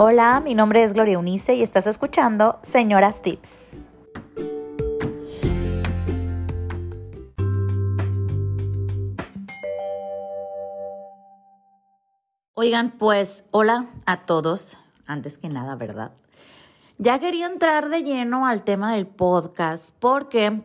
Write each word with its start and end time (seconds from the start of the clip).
Hola, 0.00 0.40
mi 0.40 0.54
nombre 0.54 0.84
es 0.84 0.92
Gloria 0.92 1.18
Unice 1.18 1.56
y 1.56 1.62
estás 1.64 1.88
escuchando 1.88 2.60
Señoras 2.62 3.20
Tips. 3.20 3.50
Oigan, 12.54 12.92
pues 12.96 13.42
hola 13.50 13.90
a 14.06 14.24
todos, 14.24 14.76
antes 15.04 15.36
que 15.36 15.48
nada, 15.48 15.74
¿verdad? 15.74 16.12
Ya 16.98 17.18
quería 17.18 17.46
entrar 17.46 17.88
de 17.88 18.04
lleno 18.04 18.46
al 18.46 18.62
tema 18.62 18.94
del 18.94 19.08
podcast 19.08 19.92
porque 19.98 20.62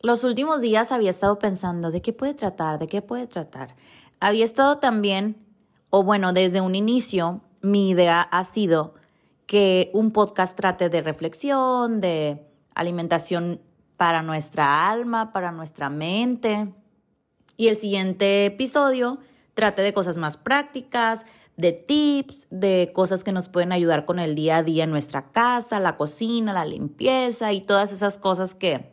los 0.00 0.24
últimos 0.24 0.62
días 0.62 0.92
había 0.92 1.10
estado 1.10 1.38
pensando 1.38 1.90
de 1.90 2.00
qué 2.00 2.14
puede 2.14 2.32
tratar, 2.32 2.78
de 2.78 2.86
qué 2.86 3.02
puede 3.02 3.26
tratar. 3.26 3.76
Había 4.18 4.46
estado 4.46 4.78
también, 4.78 5.36
o 5.90 6.02
bueno, 6.04 6.32
desde 6.32 6.62
un 6.62 6.74
inicio, 6.74 7.42
mi 7.62 7.90
idea 7.90 8.22
ha 8.22 8.44
sido 8.44 8.94
que 9.46 9.90
un 9.92 10.12
podcast 10.12 10.56
trate 10.56 10.88
de 10.88 11.02
reflexión, 11.02 12.00
de 12.00 12.46
alimentación 12.74 13.60
para 13.96 14.22
nuestra 14.22 14.90
alma, 14.90 15.32
para 15.32 15.52
nuestra 15.52 15.90
mente. 15.90 16.72
Y 17.56 17.68
el 17.68 17.76
siguiente 17.76 18.46
episodio 18.46 19.18
trate 19.54 19.82
de 19.82 19.92
cosas 19.92 20.16
más 20.16 20.36
prácticas, 20.36 21.24
de 21.56 21.72
tips, 21.72 22.46
de 22.50 22.92
cosas 22.94 23.24
que 23.24 23.32
nos 23.32 23.48
pueden 23.48 23.72
ayudar 23.72 24.04
con 24.04 24.18
el 24.18 24.34
día 24.34 24.58
a 24.58 24.62
día 24.62 24.84
en 24.84 24.90
nuestra 24.90 25.30
casa, 25.32 25.80
la 25.80 25.96
cocina, 25.96 26.52
la 26.52 26.64
limpieza 26.64 27.52
y 27.52 27.60
todas 27.60 27.92
esas 27.92 28.18
cosas 28.18 28.54
que 28.54 28.92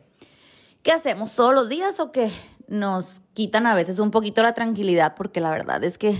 ¿Qué 0.82 0.92
hacemos 0.92 1.34
todos 1.34 1.54
los 1.54 1.68
días 1.68 2.00
o 2.00 2.10
que 2.10 2.30
nos 2.66 3.20
quitan 3.34 3.66
a 3.66 3.74
veces 3.74 3.98
un 3.98 4.10
poquito 4.10 4.42
la 4.42 4.54
tranquilidad 4.54 5.14
porque 5.14 5.40
la 5.40 5.50
verdad 5.50 5.84
es 5.84 5.98
que 5.98 6.18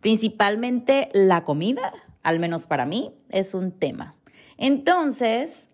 principalmente 0.00 1.08
la 1.12 1.44
comida, 1.44 1.92
al 2.22 2.38
menos 2.38 2.66
para 2.66 2.86
mí, 2.86 3.14
es 3.30 3.54
un 3.54 3.72
tema. 3.72 4.16
Entonces, 4.56 5.68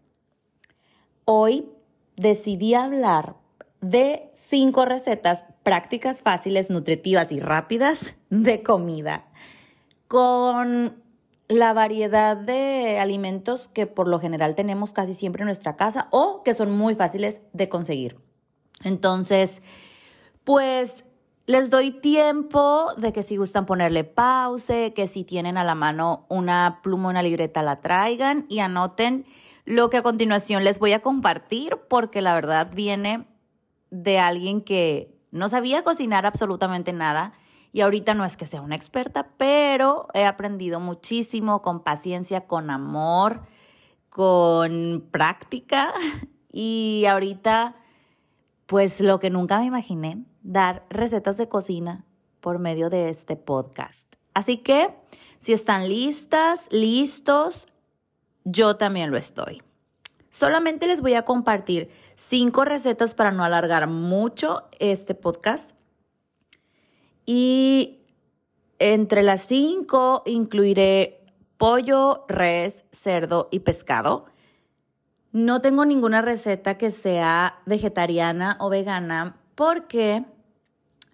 hoy 1.25 1.69
decidí 2.17 2.75
hablar 2.75 3.37
de 3.81 4.31
cinco 4.35 4.85
recetas 4.85 5.45
prácticas, 5.63 6.23
fáciles, 6.23 6.71
nutritivas 6.71 7.33
y 7.33 7.41
rápidas 7.41 8.17
de 8.31 8.63
comida 8.63 9.27
con 10.09 11.03
la 11.49 11.73
variedad 11.73 12.37
de 12.37 12.99
alimentos 12.99 13.69
que 13.69 13.87
por 13.87 14.09
lo 14.09 14.19
general 14.21 14.55
tenemos 14.55 14.93
casi 14.93 15.15
siempre 15.15 15.43
en 15.43 15.47
nuestra 15.47 15.77
casa 15.77 16.09
o 16.11 16.43
que 16.43 16.55
son 16.55 16.71
muy 16.73 16.95
fáciles 16.95 17.41
de 17.53 17.69
conseguir. 17.69 18.19
Entonces, 18.85 19.63
pues 20.45 21.06
les 21.47 21.71
doy 21.71 21.93
tiempo 21.93 22.93
de 22.97 23.13
que 23.13 23.23
si 23.23 23.37
gustan 23.37 23.67
ponerle 23.67 24.05
pause, 24.05 24.93
que 24.95 25.07
si 25.07 25.25
tienen 25.25 25.57
a 25.57 25.65
la 25.65 25.75
mano 25.75 26.27
una 26.29 26.81
pluma 26.83 27.09
una 27.09 27.23
libreta 27.23 27.63
la 27.63 27.81
traigan 27.81 28.47
y 28.49 28.59
anoten 28.59 29.27
lo 29.65 29.89
que 29.89 29.99
a 29.99 30.03
continuación 30.03 30.65
les 30.65 30.79
voy 30.79 30.93
a 30.93 31.03
compartir 31.03 31.79
porque 31.89 32.21
la 32.21 32.35
verdad 32.35 32.71
viene 32.75 33.27
de 33.91 34.19
alguien 34.19 34.61
que 34.61 35.17
no 35.31 35.49
sabía 35.49 35.83
cocinar 35.83 36.27
absolutamente 36.27 36.93
nada 36.93 37.33
y 37.73 37.83
ahorita 37.83 38.15
no 38.15 38.25
es 38.25 38.37
que 38.37 38.47
sea 38.47 38.63
una 38.63 38.75
experta, 38.75 39.29
pero 39.37 40.09
he 40.15 40.25
aprendido 40.25 40.81
muchísimo 40.81 41.61
con 41.63 41.85
paciencia, 41.85 42.47
con 42.47 42.71
amor, 42.71 43.43
con 44.09 45.07
práctica. 45.11 45.93
Y 46.59 47.05
ahorita, 47.05 47.77
pues 48.65 49.03
lo 49.03 49.21
que 49.21 49.29
nunca 49.29 49.59
me 49.59 49.67
imaginé, 49.67 50.25
dar 50.47 50.87
recetas 50.89 51.37
de 51.37 51.49
cocina 51.49 52.05
por 52.41 52.59
medio 52.59 52.89
de 52.89 53.11
este 53.11 53.37
podcast. 53.37 54.07
Así 54.33 54.59
que, 54.59 54.95
si 55.41 55.53
están 55.53 55.89
listas, 55.89 56.67
listos, 56.71 57.67
yo 58.45 58.77
también 58.77 59.11
lo 59.11 59.17
estoy. 59.17 59.63
Solamente 60.31 60.87
les 60.87 61.01
voy 61.01 61.15
a 61.15 61.25
compartir 61.25 61.91
cinco 62.15 62.65
recetas 62.65 63.15
para 63.15 63.33
no 63.33 63.43
alargar 63.43 63.89
mucho 63.89 64.69
este 64.79 65.15
podcast 65.15 65.73
y 67.25 68.05
entre 68.79 69.23
las 69.23 69.47
cinco 69.47 70.23
incluiré 70.27 71.25
pollo, 71.57 72.25
res, 72.29 72.85
cerdo 72.93 73.49
y 73.51 73.61
pescado. 73.61 74.27
No 75.33 75.61
tengo 75.61 75.85
ninguna 75.85 76.23
receta 76.23 76.79
que 76.79 76.91
sea 76.91 77.61
vegetariana 77.67 78.57
o 78.61 78.69
vegana 78.69 79.41
porque 79.55 80.25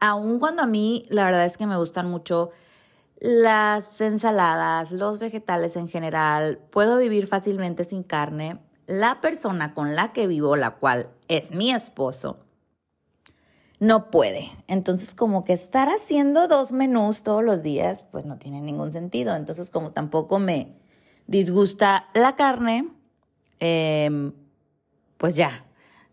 aun 0.03 0.41
cuando 0.41 0.63
a 0.63 0.67
mí 0.67 1.07
la 1.11 1.25
verdad 1.25 1.47
es 1.47 1.57
que 1.57 1.67
me 1.67 1.77
gustan 1.77 2.11
mucho 2.11 2.51
las 3.21 4.01
ensaladas, 4.01 4.91
los 4.91 5.21
vegetales 5.21 5.77
en 5.77 5.87
general, 5.89 6.59
puedo 6.71 6.99
vivir 6.99 7.29
fácilmente 7.29 7.85
sin 7.85 8.03
carne. 8.03 8.59
La 8.87 9.21
persona 9.21 9.75
con 9.75 9.95
la 9.95 10.13
que 10.13 10.27
vivo, 10.27 10.57
la 10.57 10.73
cual 10.73 11.11
es 11.29 11.53
mi 11.53 11.71
esposo, 11.71 12.41
no 13.79 14.11
puede. 14.11 14.51
Entonces, 14.67 15.15
como 15.15 15.45
que 15.45 15.53
estar 15.53 15.89
haciendo 15.89 16.49
dos 16.49 16.73
menús 16.73 17.23
todos 17.23 17.45
los 17.45 17.63
días, 17.63 18.03
pues 18.11 18.27
no 18.27 18.39
tiene 18.39 18.61
ningún 18.61 18.93
sentido. 18.93 19.37
Entonces, 19.37 19.71
como 19.71 19.93
tampoco 19.93 20.41
me 20.41 20.75
disgusta 21.29 22.09
la 22.15 22.35
carne, 22.35 22.89
em, 23.61 24.33
pues 25.17 25.37
ya, 25.37 25.65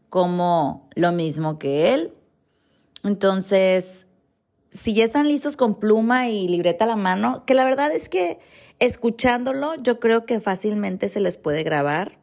como 0.09 0.87
lo 0.93 1.11
mismo 1.11 1.57
que 1.57 1.95
él. 1.95 2.13
Entonces, 3.03 4.07
si 4.71 4.93
ya 4.93 5.05
están 5.05 5.27
listos 5.27 5.57
con 5.57 5.79
pluma 5.79 6.29
y 6.29 6.47
libreta 6.47 6.85
a 6.85 6.87
la 6.87 6.95
mano, 6.95 7.45
que 7.45 7.53
la 7.53 7.63
verdad 7.63 7.91
es 7.91 8.09
que 8.09 8.39
escuchándolo, 8.79 9.75
yo 9.75 9.99
creo 9.99 10.25
que 10.25 10.39
fácilmente 10.39 11.09
se 11.09 11.19
les 11.19 11.37
puede 11.37 11.63
grabar, 11.63 12.19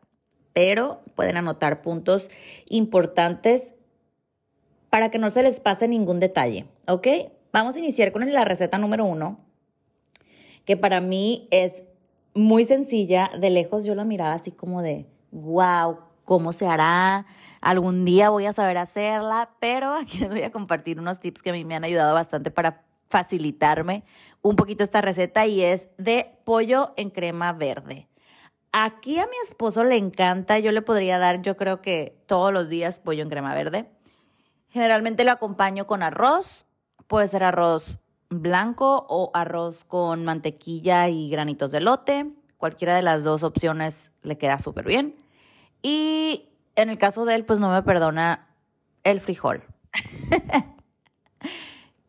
pero 0.53 1.03
pueden 1.15 1.37
anotar 1.37 1.83
puntos 1.83 2.31
importantes 2.69 3.75
para 4.91 5.11
que 5.11 5.19
no 5.19 5.31
se 5.31 5.43
les 5.43 5.61
pase 5.61 5.89
ningún 5.89 6.21
detalle, 6.21 6.67
¿ok? 6.87 7.09
Vamos 7.53 7.77
a 7.77 7.79
iniciar 7.79 8.13
con 8.13 8.31
la 8.33 8.45
receta 8.45 8.79
número 8.79 9.05
uno, 9.05 9.41
que 10.65 10.77
para 10.77 11.01
mí 11.01 11.49
es 11.51 11.83
muy 12.35 12.65
sencilla. 12.65 13.31
De 13.39 13.51
lejos 13.51 13.85
yo 13.85 13.95
la 13.95 14.05
miraba 14.05 14.35
así 14.35 14.51
como 14.51 14.83
de, 14.83 15.07
wow, 15.33 15.99
¿cómo 16.27 16.53
se 16.53 16.67
hará? 16.67 17.25
Algún 17.63 18.05
día 18.05 18.29
voy 18.29 18.45
a 18.45 18.53
saber 18.53 18.77
hacerla, 18.77 19.49
pero 19.59 19.95
aquí 19.95 20.19
les 20.19 20.29
voy 20.29 20.43
a 20.43 20.53
compartir 20.53 21.01
unos 21.01 21.21
tips 21.21 21.43
que 21.43 21.51
a 21.51 21.55
mí 21.55 21.65
me 21.65 21.75
han 21.75 21.85
ayudado 21.85 22.13
bastante 22.13 22.51
para 22.51 22.85
facilitarme 23.09 24.05
un 24.43 24.57
poquito 24.57 24.85
esta 24.85 25.01
receta 25.01 25.47
y 25.47 25.63
es 25.63 25.89
de 25.97 26.39
pollo 26.45 26.93
en 26.97 27.11
crema 27.11 27.53
verde. 27.55 28.09
Aquí 28.73 29.19
a 29.19 29.27
mi 29.27 29.37
esposo 29.43 29.85
le 29.85 29.97
encanta, 29.97 30.59
yo 30.59 30.71
le 30.71 30.83
podría 30.83 31.19
dar, 31.19 31.41
yo 31.41 31.57
creo 31.57 31.81
que 31.81 32.23
todos 32.27 32.53
los 32.53 32.69
días 32.69 33.01
pollo 33.01 33.23
en 33.23 33.31
crema 33.31 33.55
verde. 33.55 33.91
Generalmente 34.69 35.25
lo 35.25 35.33
acompaño 35.33 35.87
con 35.87 36.03
arroz, 36.03 36.67
puede 37.07 37.27
ser 37.29 37.43
arroz 37.43 38.01
blanco 38.29 39.07
o 39.09 39.31
arroz 39.35 39.85
con 39.85 40.25
mantequilla 40.25 41.09
y 41.09 41.31
granitos 41.31 41.71
de 41.71 41.81
lote. 41.81 42.33
Cualquiera 42.59 42.97
de 42.97 43.03
las 43.03 43.25
dos 43.25 43.43
opciones 43.43 44.11
le 44.23 44.37
queda 44.37 44.59
súper 44.59 44.85
bien. 44.85 45.15
Y 45.87 46.49
en 46.75 46.91
el 46.91 46.99
caso 46.99 47.25
de 47.25 47.37
él, 47.37 47.45
pues 47.45 47.61
no 47.61 47.71
me 47.71 47.81
perdona 47.81 48.49
el 49.05 49.21
frijol. 49.21 49.63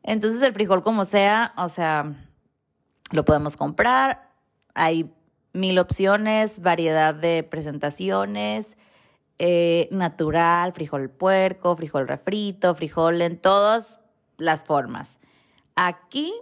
Entonces 0.02 0.42
el 0.42 0.52
frijol 0.52 0.82
como 0.82 1.06
sea, 1.06 1.54
o 1.58 1.70
sea, 1.70 2.16
lo 3.12 3.24
podemos 3.24 3.56
comprar. 3.56 4.32
Hay 4.74 5.14
mil 5.54 5.78
opciones, 5.78 6.60
variedad 6.60 7.14
de 7.14 7.44
presentaciones. 7.44 8.76
Eh, 9.38 9.90
natural, 9.92 10.74
frijol 10.74 11.12
puerco, 11.12 11.76
frijol 11.76 12.08
refrito, 12.08 12.74
frijol 12.74 13.22
en 13.22 13.40
todas 13.40 14.00
las 14.38 14.64
formas. 14.64 15.20
Aquí 15.76 16.34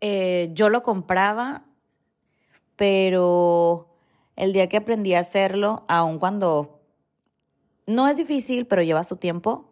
eh, 0.00 0.50
yo 0.52 0.68
lo 0.68 0.82
compraba, 0.82 1.62
pero 2.74 3.93
el 4.36 4.52
día 4.52 4.68
que 4.68 4.78
aprendí 4.78 5.14
a 5.14 5.20
hacerlo, 5.20 5.84
aun 5.88 6.18
cuando 6.18 6.80
no 7.86 8.08
es 8.08 8.16
difícil, 8.16 8.66
pero 8.66 8.82
lleva 8.82 9.04
su 9.04 9.16
tiempo, 9.16 9.70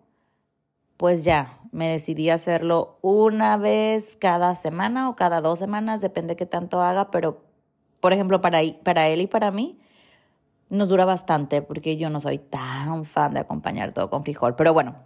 pues 0.97 1.25
ya, 1.25 1.61
me 1.73 1.89
decidí 1.89 2.31
a 2.31 2.35
hacerlo 2.35 2.99
una 3.01 3.57
vez 3.57 4.17
cada 4.19 4.55
semana 4.55 5.09
o 5.09 5.17
cada 5.17 5.41
dos 5.41 5.59
semanas, 5.59 6.01
depende 6.01 6.37
qué 6.37 6.47
tanto 6.47 6.83
haga, 6.83 7.11
pero 7.11 7.43
por 8.03 8.13
ejemplo, 8.13 8.41
para, 8.41 8.61
para 8.83 9.09
él 9.09 9.21
y 9.21 9.27
para 9.29 9.53
mí, 9.53 9.79
nos 10.69 10.89
dura 10.89 11.05
bastante 11.05 11.63
porque 11.63 11.97
yo 11.97 12.11
no 12.11 12.19
soy 12.19 12.39
tan 12.39 13.05
fan 13.05 13.35
de 13.35 13.41
acompañar 13.41 13.93
todo 13.93 14.11
con 14.11 14.25
frijol. 14.25 14.57
Pero 14.57 14.73
bueno, 14.73 14.97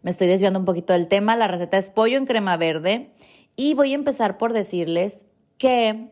me 0.00 0.10
estoy 0.10 0.26
desviando 0.26 0.58
un 0.58 0.64
poquito 0.64 0.94
del 0.94 1.08
tema. 1.08 1.36
La 1.36 1.48
receta 1.48 1.76
es 1.76 1.90
pollo 1.90 2.16
en 2.16 2.24
crema 2.24 2.56
verde 2.56 3.12
y 3.56 3.74
voy 3.74 3.92
a 3.92 3.96
empezar 3.96 4.38
por 4.38 4.54
decirles 4.54 5.18
que 5.58 6.08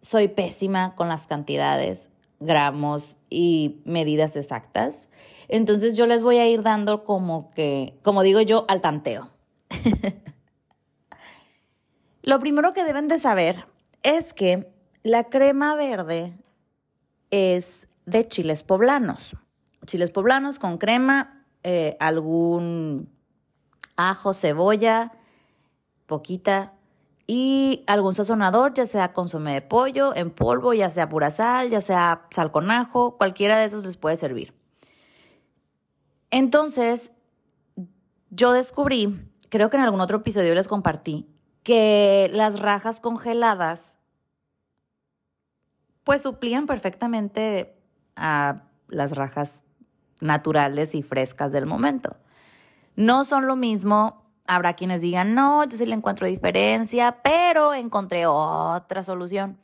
soy 0.00 0.28
pésima 0.28 0.94
con 0.94 1.08
las 1.08 1.26
cantidades, 1.26 2.10
gramos 2.40 3.18
y 3.30 3.80
medidas 3.84 4.36
exactas. 4.36 5.08
Entonces 5.48 5.96
yo 5.96 6.06
les 6.06 6.22
voy 6.22 6.38
a 6.38 6.48
ir 6.48 6.62
dando 6.62 7.04
como 7.04 7.50
que, 7.50 7.98
como 8.02 8.22
digo 8.22 8.40
yo, 8.40 8.64
al 8.68 8.80
tanteo. 8.80 9.30
Lo 12.22 12.38
primero 12.38 12.74
que 12.74 12.84
deben 12.84 13.08
de 13.08 13.18
saber 13.18 13.66
es 14.02 14.34
que 14.34 14.70
La 15.02 15.24
crema 15.24 15.74
verde 15.76 16.36
es 17.30 17.88
de 18.04 18.26
chiles 18.26 18.64
poblanos. 18.64 19.36
Chiles 19.86 20.10
poblanos 20.10 20.58
con 20.58 20.76
crema, 20.76 21.46
eh, 21.62 21.96
algún 22.00 23.08
ajo, 23.96 24.34
cebolla, 24.34 25.12
poquita 26.06 26.74
y 27.30 27.84
algún 27.86 28.14
sazonador, 28.14 28.72
ya 28.72 28.86
sea 28.86 29.12
consomé 29.12 29.52
de 29.52 29.60
pollo 29.60 30.16
en 30.16 30.30
polvo, 30.30 30.72
ya 30.72 30.88
sea 30.88 31.10
pura 31.10 31.30
sal, 31.30 31.68
ya 31.68 31.82
sea 31.82 32.26
sal 32.30 32.50
con 32.50 32.70
ajo, 32.70 33.18
cualquiera 33.18 33.58
de 33.58 33.66
esos 33.66 33.84
les 33.84 33.98
puede 33.98 34.16
servir. 34.16 34.54
Entonces, 36.30 37.12
yo 38.30 38.52
descubrí, 38.52 39.30
creo 39.50 39.68
que 39.68 39.76
en 39.76 39.82
algún 39.82 40.00
otro 40.00 40.16
episodio 40.16 40.54
les 40.54 40.68
compartí, 40.68 41.28
que 41.62 42.30
las 42.32 42.60
rajas 42.60 42.98
congeladas 42.98 43.98
pues 46.04 46.22
suplían 46.22 46.64
perfectamente 46.64 47.78
a 48.16 48.62
las 48.88 49.14
rajas 49.14 49.62
naturales 50.22 50.94
y 50.94 51.02
frescas 51.02 51.52
del 51.52 51.66
momento. 51.66 52.16
No 52.96 53.26
son 53.26 53.46
lo 53.46 53.54
mismo 53.54 54.27
Habrá 54.50 54.72
quienes 54.72 55.02
digan, 55.02 55.34
no, 55.34 55.62
yo 55.64 55.76
sí 55.76 55.84
le 55.84 55.94
encuentro 55.94 56.26
diferencia, 56.26 57.18
pero 57.22 57.74
encontré 57.74 58.26
otra 58.26 59.02
solución. 59.02 59.58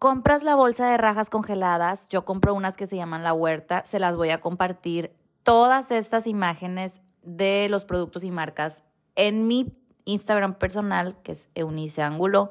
Compras 0.00 0.42
la 0.42 0.56
bolsa 0.56 0.90
de 0.90 0.96
rajas 0.96 1.30
congeladas, 1.30 2.08
yo 2.08 2.24
compro 2.24 2.54
unas 2.54 2.76
que 2.76 2.88
se 2.88 2.96
llaman 2.96 3.22
La 3.22 3.32
Huerta, 3.32 3.84
se 3.86 4.00
las 4.00 4.16
voy 4.16 4.30
a 4.30 4.40
compartir 4.40 5.14
todas 5.44 5.92
estas 5.92 6.26
imágenes 6.26 7.00
de 7.22 7.68
los 7.70 7.84
productos 7.84 8.24
y 8.24 8.32
marcas 8.32 8.82
en 9.14 9.46
mi 9.46 9.72
Instagram 10.06 10.54
personal, 10.54 11.16
que 11.22 11.32
es 11.32 11.46
Eunice 11.54 12.02
Ángulo. 12.02 12.50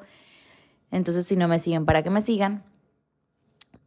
Entonces, 0.92 1.26
si 1.26 1.36
no 1.36 1.50
me 1.50 1.60
siguen, 1.60 1.86
para 1.86 2.04
que 2.04 2.10
me 2.10 2.22
sigan. 2.22 2.64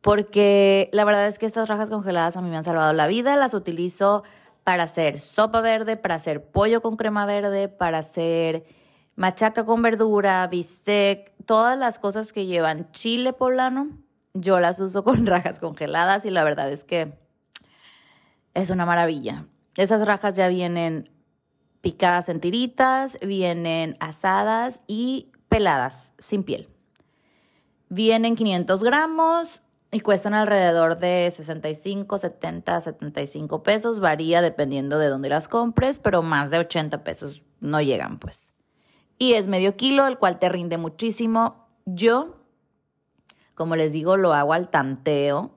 Porque 0.03 0.91
la 0.93 1.05
verdad 1.05 1.27
es 1.27 1.39
que 1.39 1.47
estas 1.47 1.71
rajas 1.71 1.89
congeladas 1.89 2.37
a 2.37 2.43
mí 2.43 2.51
me 2.51 2.59
han 2.59 2.65
salvado 2.65 2.93
la 2.93 3.07
vida, 3.07 3.35
las 3.35 3.55
utilizo 3.55 4.25
para 4.67 4.83
hacer 4.83 5.17
sopa 5.21 5.61
verde, 5.61 5.97
para 5.97 6.17
hacer 6.17 6.51
pollo 6.51 6.83
con 6.83 6.97
crema 6.97 7.25
verde, 7.25 7.69
para 7.69 7.99
hacer 7.99 8.67
machaca 9.15 9.65
con 9.65 9.81
verdura, 9.81 10.45
bistec, 10.49 11.33
todas 11.45 11.79
las 11.79 12.01
cosas 12.01 12.33
que 12.33 12.47
llevan 12.47 12.91
chile 12.91 13.33
poblano, 13.33 13.97
yo 14.35 14.59
las 14.59 14.81
uso 14.81 15.05
con 15.05 15.25
rajas 15.27 15.61
congeladas 15.61 16.25
y 16.25 16.31
la 16.31 16.43
verdad 16.43 16.69
es 16.73 16.83
que 16.83 17.17
es 18.55 18.71
una 18.71 18.85
maravilla. 18.87 19.47
Esas 19.77 20.05
rajas 20.05 20.35
ya 20.35 20.49
vienen 20.49 21.13
picadas 21.81 22.29
en 22.29 22.41
tiritas, 22.41 23.21
vienen 23.21 23.97
asadas 24.01 24.81
y 24.89 25.31
peladas, 25.49 26.13
sin 26.19 26.43
piel. 26.43 26.69
Vienen 27.89 28.35
500 28.35 28.83
gramos, 28.83 29.63
y 29.97 30.01
cuestan 30.01 30.35
alrededor 30.35 30.99
de 30.99 31.33
65, 31.35 32.19
70, 32.19 32.83
75 32.83 33.63
pesos. 33.63 33.99
Varía 33.99 34.43
dependiendo 34.43 34.99
de 34.99 35.09
dónde 35.09 35.31
las 35.31 35.49
compres, 35.49 36.01
pero 36.01 36.23
más 36.23 36.51
de 36.51 36.59
80 36.59 37.03
pesos 37.03 37.43
no 37.61 37.81
llegan, 37.81 38.19
pues. 38.19 38.53
Y 39.19 39.33
es 39.33 39.47
medio 39.47 39.75
kilo, 39.79 40.07
el 40.07 40.19
cual 40.19 40.39
te 40.39 40.51
rinde 40.51 40.77
muchísimo. 40.77 41.67
Yo, 41.87 42.45
como 43.55 43.75
les 43.75 43.91
digo, 43.91 44.19
lo 44.19 44.35
hago 44.35 44.53
al 44.53 44.69
tanteo. 44.69 45.55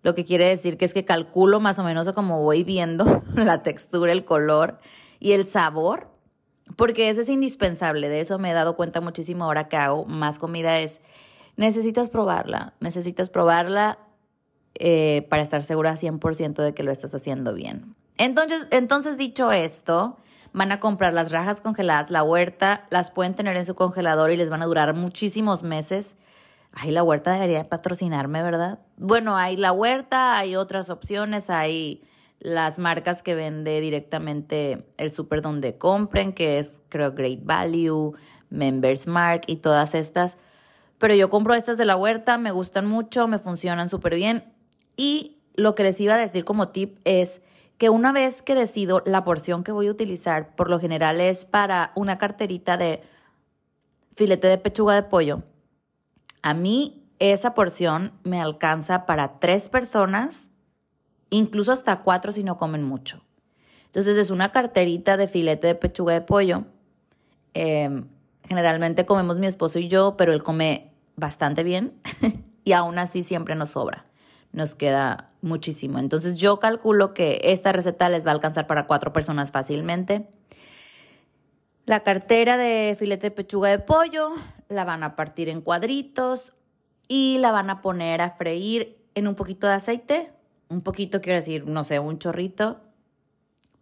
Lo 0.00 0.14
que 0.14 0.24
quiere 0.24 0.46
decir 0.46 0.78
que 0.78 0.86
es 0.86 0.94
que 0.94 1.04
calculo 1.04 1.60
más 1.60 1.78
o 1.78 1.84
menos 1.84 2.10
como 2.14 2.42
voy 2.42 2.64
viendo 2.64 3.22
la 3.34 3.62
textura, 3.62 4.12
el 4.12 4.24
color 4.24 4.78
y 5.20 5.32
el 5.32 5.46
sabor, 5.46 6.08
porque 6.74 7.10
ese 7.10 7.20
es 7.20 7.28
indispensable. 7.28 8.08
De 8.08 8.22
eso 8.22 8.38
me 8.38 8.50
he 8.50 8.54
dado 8.54 8.76
cuenta 8.76 9.02
muchísimo 9.02 9.44
ahora 9.44 9.68
que 9.68 9.76
hago 9.76 10.06
más 10.06 10.38
comida. 10.38 10.78
Es 10.78 11.02
necesitas 11.58 12.08
probarla, 12.08 12.72
necesitas 12.80 13.28
probarla 13.28 13.98
eh, 14.76 15.26
para 15.28 15.42
estar 15.42 15.62
segura 15.64 15.96
100% 15.96 16.62
de 16.62 16.72
que 16.72 16.84
lo 16.84 16.92
estás 16.92 17.12
haciendo 17.14 17.52
bien. 17.52 17.96
Entonces, 18.16 18.66
entonces, 18.70 19.18
dicho 19.18 19.50
esto, 19.50 20.16
van 20.52 20.70
a 20.70 20.78
comprar 20.78 21.12
las 21.12 21.32
rajas 21.32 21.60
congeladas, 21.60 22.10
la 22.10 22.22
huerta, 22.22 22.86
las 22.90 23.10
pueden 23.10 23.34
tener 23.34 23.56
en 23.56 23.64
su 23.64 23.74
congelador 23.74 24.30
y 24.30 24.36
les 24.36 24.50
van 24.50 24.62
a 24.62 24.66
durar 24.66 24.94
muchísimos 24.94 25.64
meses. 25.64 26.14
Ay, 26.72 26.92
la 26.92 27.02
huerta 27.02 27.32
debería 27.32 27.64
patrocinarme, 27.64 28.40
¿verdad? 28.42 28.78
Bueno, 28.96 29.36
hay 29.36 29.56
la 29.56 29.72
huerta, 29.72 30.38
hay 30.38 30.54
otras 30.54 30.90
opciones, 30.90 31.50
hay 31.50 32.04
las 32.38 32.78
marcas 32.78 33.24
que 33.24 33.34
vende 33.34 33.80
directamente 33.80 34.86
el 34.96 35.10
súper 35.10 35.42
donde 35.42 35.76
compren, 35.76 36.32
que 36.32 36.60
es 36.60 36.70
creo 36.88 37.12
Great 37.12 37.40
Value, 37.42 38.14
Members 38.48 39.08
Mark 39.08 39.42
y 39.48 39.56
todas 39.56 39.96
estas. 39.96 40.36
Pero 40.98 41.14
yo 41.14 41.30
compro 41.30 41.54
estas 41.54 41.78
de 41.78 41.84
la 41.84 41.96
huerta, 41.96 42.38
me 42.38 42.50
gustan 42.50 42.86
mucho, 42.86 43.28
me 43.28 43.38
funcionan 43.38 43.88
súper 43.88 44.16
bien. 44.16 44.44
Y 44.96 45.38
lo 45.54 45.74
que 45.74 45.84
les 45.84 46.00
iba 46.00 46.14
a 46.14 46.18
decir 46.18 46.44
como 46.44 46.68
tip 46.68 46.98
es 47.04 47.40
que 47.78 47.90
una 47.90 48.12
vez 48.12 48.42
que 48.42 48.56
decido 48.56 49.02
la 49.06 49.24
porción 49.24 49.62
que 49.62 49.72
voy 49.72 49.86
a 49.86 49.92
utilizar, 49.92 50.56
por 50.56 50.68
lo 50.68 50.80
general 50.80 51.20
es 51.20 51.44
para 51.44 51.92
una 51.94 52.18
carterita 52.18 52.76
de 52.76 53.02
filete 54.16 54.48
de 54.48 54.58
pechuga 54.58 54.96
de 54.96 55.04
pollo. 55.04 55.44
A 56.42 56.54
mí 56.54 57.06
esa 57.20 57.54
porción 57.54 58.12
me 58.24 58.40
alcanza 58.40 59.06
para 59.06 59.38
tres 59.38 59.68
personas, 59.70 60.50
incluso 61.30 61.70
hasta 61.70 62.02
cuatro 62.02 62.32
si 62.32 62.42
no 62.42 62.56
comen 62.56 62.82
mucho. 62.82 63.24
Entonces 63.86 64.16
es 64.16 64.30
una 64.30 64.50
carterita 64.50 65.16
de 65.16 65.28
filete 65.28 65.68
de 65.68 65.74
pechuga 65.76 66.14
de 66.14 66.20
pollo. 66.20 66.64
Em, 67.54 68.08
generalmente 68.48 69.06
comemos 69.06 69.38
mi 69.38 69.46
esposo 69.46 69.78
y 69.78 69.88
yo, 69.88 70.16
pero 70.16 70.32
él 70.32 70.42
come 70.42 70.87
bastante 71.18 71.62
bien 71.62 71.92
y 72.64 72.72
aún 72.72 72.98
así 72.98 73.22
siempre 73.22 73.54
nos 73.54 73.70
sobra. 73.70 74.06
Nos 74.52 74.74
queda 74.74 75.30
muchísimo. 75.42 75.98
Entonces 75.98 76.38
yo 76.38 76.58
calculo 76.58 77.12
que 77.12 77.40
esta 77.42 77.72
receta 77.72 78.08
les 78.08 78.24
va 78.24 78.30
a 78.30 78.34
alcanzar 78.34 78.66
para 78.66 78.86
cuatro 78.86 79.12
personas 79.12 79.50
fácilmente. 79.50 80.28
La 81.84 82.00
cartera 82.00 82.56
de 82.56 82.96
filete 82.98 83.26
de 83.26 83.30
pechuga 83.30 83.70
de 83.70 83.78
pollo 83.78 84.30
la 84.68 84.84
van 84.84 85.02
a 85.02 85.16
partir 85.16 85.48
en 85.48 85.60
cuadritos 85.60 86.52
y 87.08 87.38
la 87.38 87.50
van 87.50 87.70
a 87.70 87.80
poner 87.82 88.20
a 88.20 88.30
freír 88.30 88.98
en 89.14 89.26
un 89.26 89.34
poquito 89.34 89.66
de 89.66 89.74
aceite. 89.74 90.32
Un 90.68 90.82
poquito 90.82 91.20
quiero 91.20 91.38
decir, 91.38 91.66
no 91.66 91.84
sé, 91.84 91.98
un 91.98 92.18
chorrito. 92.18 92.80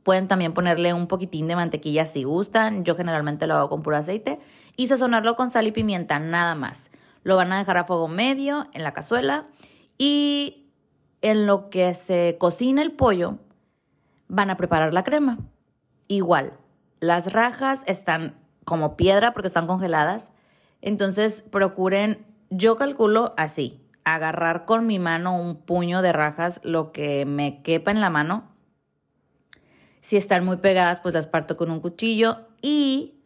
Pueden 0.04 0.28
también 0.28 0.54
ponerle 0.54 0.94
un 0.94 1.08
poquitín 1.08 1.48
de 1.48 1.56
mantequilla 1.56 2.06
si 2.06 2.22
gustan. 2.22 2.84
Yo 2.84 2.94
generalmente 2.94 3.48
lo 3.48 3.56
hago 3.56 3.68
con 3.68 3.82
puro 3.82 3.96
aceite. 3.96 4.38
Y 4.76 4.86
sazonarlo 4.86 5.34
con 5.34 5.50
sal 5.50 5.66
y 5.66 5.72
pimienta, 5.72 6.20
nada 6.20 6.55
más. 6.55 6.90
Lo 7.26 7.34
van 7.34 7.52
a 7.52 7.58
dejar 7.58 7.76
a 7.76 7.82
fuego 7.82 8.06
medio 8.06 8.68
en 8.72 8.84
la 8.84 8.92
cazuela 8.92 9.48
y 9.98 10.68
en 11.22 11.44
lo 11.44 11.70
que 11.70 11.92
se 11.92 12.36
cocina 12.38 12.82
el 12.82 12.92
pollo 12.92 13.40
van 14.28 14.48
a 14.48 14.56
preparar 14.56 14.94
la 14.94 15.02
crema. 15.02 15.36
Igual, 16.06 16.52
las 17.00 17.32
rajas 17.32 17.80
están 17.86 18.36
como 18.64 18.96
piedra 18.96 19.32
porque 19.32 19.48
están 19.48 19.66
congeladas. 19.66 20.22
Entonces 20.82 21.42
procuren, 21.50 22.24
yo 22.50 22.76
calculo 22.76 23.34
así, 23.36 23.84
agarrar 24.04 24.64
con 24.64 24.86
mi 24.86 25.00
mano 25.00 25.36
un 25.36 25.56
puño 25.56 26.02
de 26.02 26.12
rajas, 26.12 26.60
lo 26.62 26.92
que 26.92 27.26
me 27.26 27.60
quepa 27.64 27.90
en 27.90 28.00
la 28.00 28.08
mano. 28.08 28.44
Si 30.00 30.16
están 30.16 30.44
muy 30.44 30.58
pegadas, 30.58 31.00
pues 31.00 31.12
las 31.12 31.26
parto 31.26 31.56
con 31.56 31.72
un 31.72 31.80
cuchillo. 31.80 32.46
Y 32.62 33.16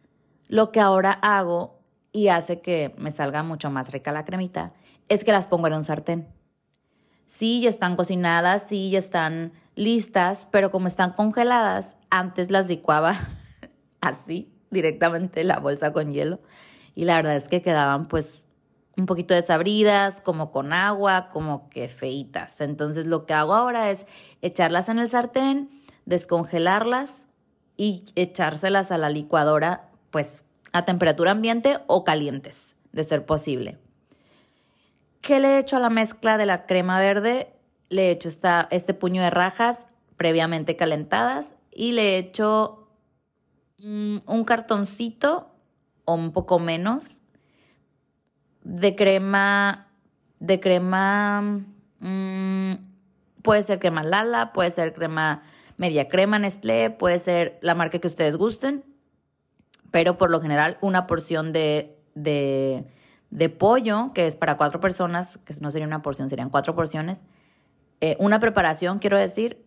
lo 0.47 0.71
que 0.71 0.79
ahora 0.79 1.11
hago 1.11 1.80
y 2.11 2.27
hace 2.27 2.61
que 2.61 2.93
me 2.97 3.11
salga 3.11 3.43
mucho 3.43 3.69
más 3.69 3.91
rica 3.91 4.11
la 4.11 4.25
cremita, 4.25 4.73
es 5.09 5.23
que 5.23 5.31
las 5.31 5.47
pongo 5.47 5.67
en 5.67 5.73
un 5.73 5.83
sartén. 5.83 6.27
Sí, 7.25 7.61
ya 7.61 7.69
están 7.69 7.95
cocinadas, 7.95 8.65
sí, 8.67 8.89
ya 8.89 8.99
están 8.99 9.53
listas, 9.75 10.47
pero 10.51 10.71
como 10.71 10.87
están 10.87 11.13
congeladas, 11.13 11.89
antes 12.09 12.51
las 12.51 12.67
licuaba 12.67 13.15
así, 14.01 14.53
directamente 14.69 15.43
la 15.43 15.59
bolsa 15.59 15.93
con 15.93 16.11
hielo. 16.11 16.39
Y 16.93 17.05
la 17.05 17.15
verdad 17.15 17.37
es 17.37 17.47
que 17.47 17.61
quedaban 17.61 18.07
pues 18.07 18.43
un 18.97 19.05
poquito 19.05 19.33
desabridas, 19.33 20.19
como 20.19 20.51
con 20.51 20.73
agua, 20.73 21.29
como 21.29 21.69
que 21.69 21.87
feitas. 21.87 22.59
Entonces 22.59 23.05
lo 23.05 23.25
que 23.25 23.33
hago 23.33 23.53
ahora 23.53 23.91
es 23.91 24.05
echarlas 24.41 24.89
en 24.89 24.99
el 24.99 25.09
sartén, 25.09 25.69
descongelarlas 26.05 27.25
y 27.77 28.03
echárselas 28.15 28.91
a 28.91 28.97
la 28.97 29.09
licuadora 29.09 29.89
pues 30.09 30.43
a 30.73 30.85
temperatura 30.85 31.31
ambiente 31.31 31.79
o 31.87 32.03
calientes, 32.03 32.75
de 32.91 33.03
ser 33.03 33.25
posible. 33.25 33.77
¿Qué 35.21 35.39
le 35.39 35.55
he 35.55 35.59
hecho 35.59 35.77
a 35.77 35.79
la 35.79 35.89
mezcla 35.89 36.37
de 36.37 36.45
la 36.45 36.65
crema 36.65 36.99
verde? 36.99 37.53
Le 37.89 38.07
he 38.07 38.11
hecho 38.11 38.29
esta, 38.29 38.67
este 38.71 38.93
puño 38.93 39.21
de 39.21 39.29
rajas 39.29 39.77
previamente 40.17 40.75
calentadas 40.75 41.47
y 41.71 41.91
le 41.91 42.15
he 42.15 42.17
hecho 42.17 42.87
mm, 43.79 44.17
un 44.25 44.43
cartoncito 44.43 45.51
o 46.05 46.15
un 46.15 46.31
poco 46.31 46.59
menos 46.59 47.21
de 48.63 48.95
crema, 48.95 49.87
de 50.39 50.59
crema, 50.59 51.41
mm, 51.99 52.73
puede 53.41 53.63
ser 53.63 53.79
crema 53.79 54.03
Lala, 54.03 54.53
puede 54.53 54.71
ser 54.71 54.93
crema 54.93 55.43
media 55.77 56.07
crema 56.07 56.37
Nestlé, 56.39 56.91
puede 56.91 57.19
ser 57.19 57.57
la 57.61 57.75
marca 57.75 57.99
que 57.99 58.07
ustedes 58.07 58.37
gusten 58.37 58.90
pero 59.91 60.17
por 60.17 60.31
lo 60.31 60.41
general 60.41 60.77
una 60.81 61.05
porción 61.05 61.51
de, 61.51 61.95
de 63.31 63.49
pollo, 63.49 64.11
que 64.13 64.27
es 64.27 64.35
para 64.35 64.57
cuatro 64.57 64.79
personas, 64.79 65.37
que 65.45 65.53
no 65.59 65.71
sería 65.71 65.87
una 65.87 66.01
porción, 66.01 66.29
serían 66.29 66.49
cuatro 66.49 66.75
porciones. 66.75 67.19
Eh, 68.01 68.17
una 68.19 68.39
preparación, 68.39 68.99
quiero 68.99 69.17
decir, 69.17 69.65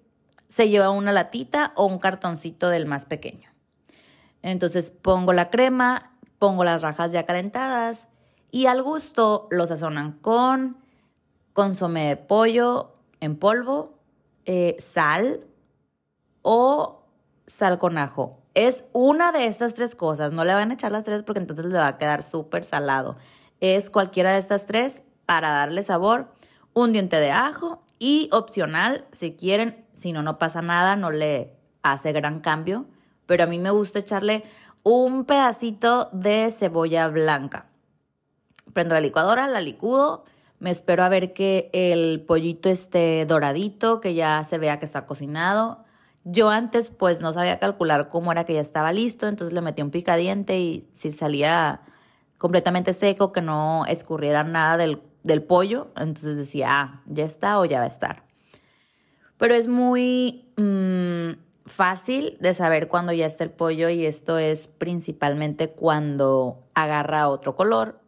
se 0.48 0.68
lleva 0.68 0.90
una 0.90 1.12
latita 1.12 1.72
o 1.76 1.86
un 1.86 1.98
cartoncito 1.98 2.68
del 2.68 2.86
más 2.86 3.06
pequeño. 3.06 3.50
Entonces 4.42 4.90
pongo 4.90 5.32
la 5.32 5.50
crema, 5.50 6.12
pongo 6.38 6.64
las 6.64 6.82
rajas 6.82 7.12
ya 7.12 7.24
calentadas 7.24 8.06
y 8.50 8.66
al 8.66 8.82
gusto 8.82 9.48
lo 9.50 9.66
sazonan 9.66 10.12
con 10.12 10.76
consomé 11.54 12.08
de 12.08 12.16
pollo 12.16 12.96
en 13.20 13.36
polvo, 13.36 13.98
eh, 14.44 14.76
sal 14.80 15.46
o 16.42 17.06
sal 17.46 17.78
con 17.78 17.96
ajo. 17.96 18.43
Es 18.54 18.84
una 18.92 19.32
de 19.32 19.46
estas 19.46 19.74
tres 19.74 19.94
cosas. 19.94 20.32
No 20.32 20.44
le 20.44 20.54
van 20.54 20.70
a 20.70 20.74
echar 20.74 20.92
las 20.92 21.04
tres 21.04 21.22
porque 21.22 21.40
entonces 21.40 21.66
le 21.66 21.76
va 21.76 21.88
a 21.88 21.98
quedar 21.98 22.22
súper 22.22 22.64
salado. 22.64 23.16
Es 23.60 23.90
cualquiera 23.90 24.32
de 24.32 24.38
estas 24.38 24.66
tres 24.66 25.02
para 25.26 25.50
darle 25.50 25.82
sabor. 25.82 26.28
Un 26.72 26.92
diente 26.92 27.20
de 27.20 27.30
ajo 27.30 27.82
y 27.98 28.28
opcional, 28.32 29.06
si 29.12 29.32
quieren, 29.34 29.84
si 29.96 30.12
no, 30.12 30.22
no 30.22 30.38
pasa 30.38 30.62
nada, 30.62 30.96
no 30.96 31.10
le 31.10 31.52
hace 31.82 32.12
gran 32.12 32.40
cambio. 32.40 32.86
Pero 33.26 33.44
a 33.44 33.46
mí 33.46 33.58
me 33.58 33.70
gusta 33.70 34.00
echarle 34.00 34.44
un 34.82 35.24
pedacito 35.24 36.10
de 36.12 36.52
cebolla 36.56 37.08
blanca. 37.08 37.66
Prendo 38.72 38.94
la 38.94 39.00
licuadora, 39.00 39.46
la 39.48 39.60
licudo, 39.60 40.24
me 40.58 40.70
espero 40.70 41.04
a 41.04 41.08
ver 41.08 41.32
que 41.32 41.70
el 41.72 42.22
pollito 42.26 42.68
esté 42.68 43.24
doradito, 43.26 44.00
que 44.00 44.14
ya 44.14 44.42
se 44.44 44.58
vea 44.58 44.78
que 44.78 44.84
está 44.84 45.06
cocinado. 45.06 45.83
Yo 46.24 46.48
antes 46.48 46.90
pues 46.90 47.20
no 47.20 47.32
sabía 47.34 47.58
calcular 47.58 48.08
cómo 48.08 48.32
era 48.32 48.44
que 48.44 48.54
ya 48.54 48.60
estaba 48.60 48.92
listo, 48.92 49.28
entonces 49.28 49.52
le 49.52 49.60
metí 49.60 49.82
un 49.82 49.90
picadiente 49.90 50.58
y 50.58 50.88
si 50.94 51.12
salía 51.12 51.82
completamente 52.38 52.94
seco, 52.94 53.32
que 53.32 53.42
no 53.42 53.84
escurriera 53.86 54.42
nada 54.42 54.76
del, 54.76 55.42
pollo, 55.42 55.88
entonces 55.96 56.36
decía, 56.36 56.68
ah, 56.70 57.02
ya 57.06 57.24
está 57.24 57.58
o 57.58 57.64
ya 57.64 57.78
va 57.78 57.84
a 57.84 57.88
estar. 57.88 58.24
Pero 59.36 59.54
es 59.54 59.68
muy 59.68 60.46
mm, 60.56 61.38
fácil 61.66 62.36
de 62.40 62.54
saber 62.54 62.88
cuando 62.88 63.12
ya 63.12 63.26
está 63.26 63.44
el 63.44 63.50
pollo 63.50 63.90
y 63.90 64.06
esto 64.06 64.38
es 64.38 64.68
principalmente 64.68 65.70
cuando 65.70 66.64
agarra 66.74 67.28
otro 67.28 67.54
color 67.54 68.03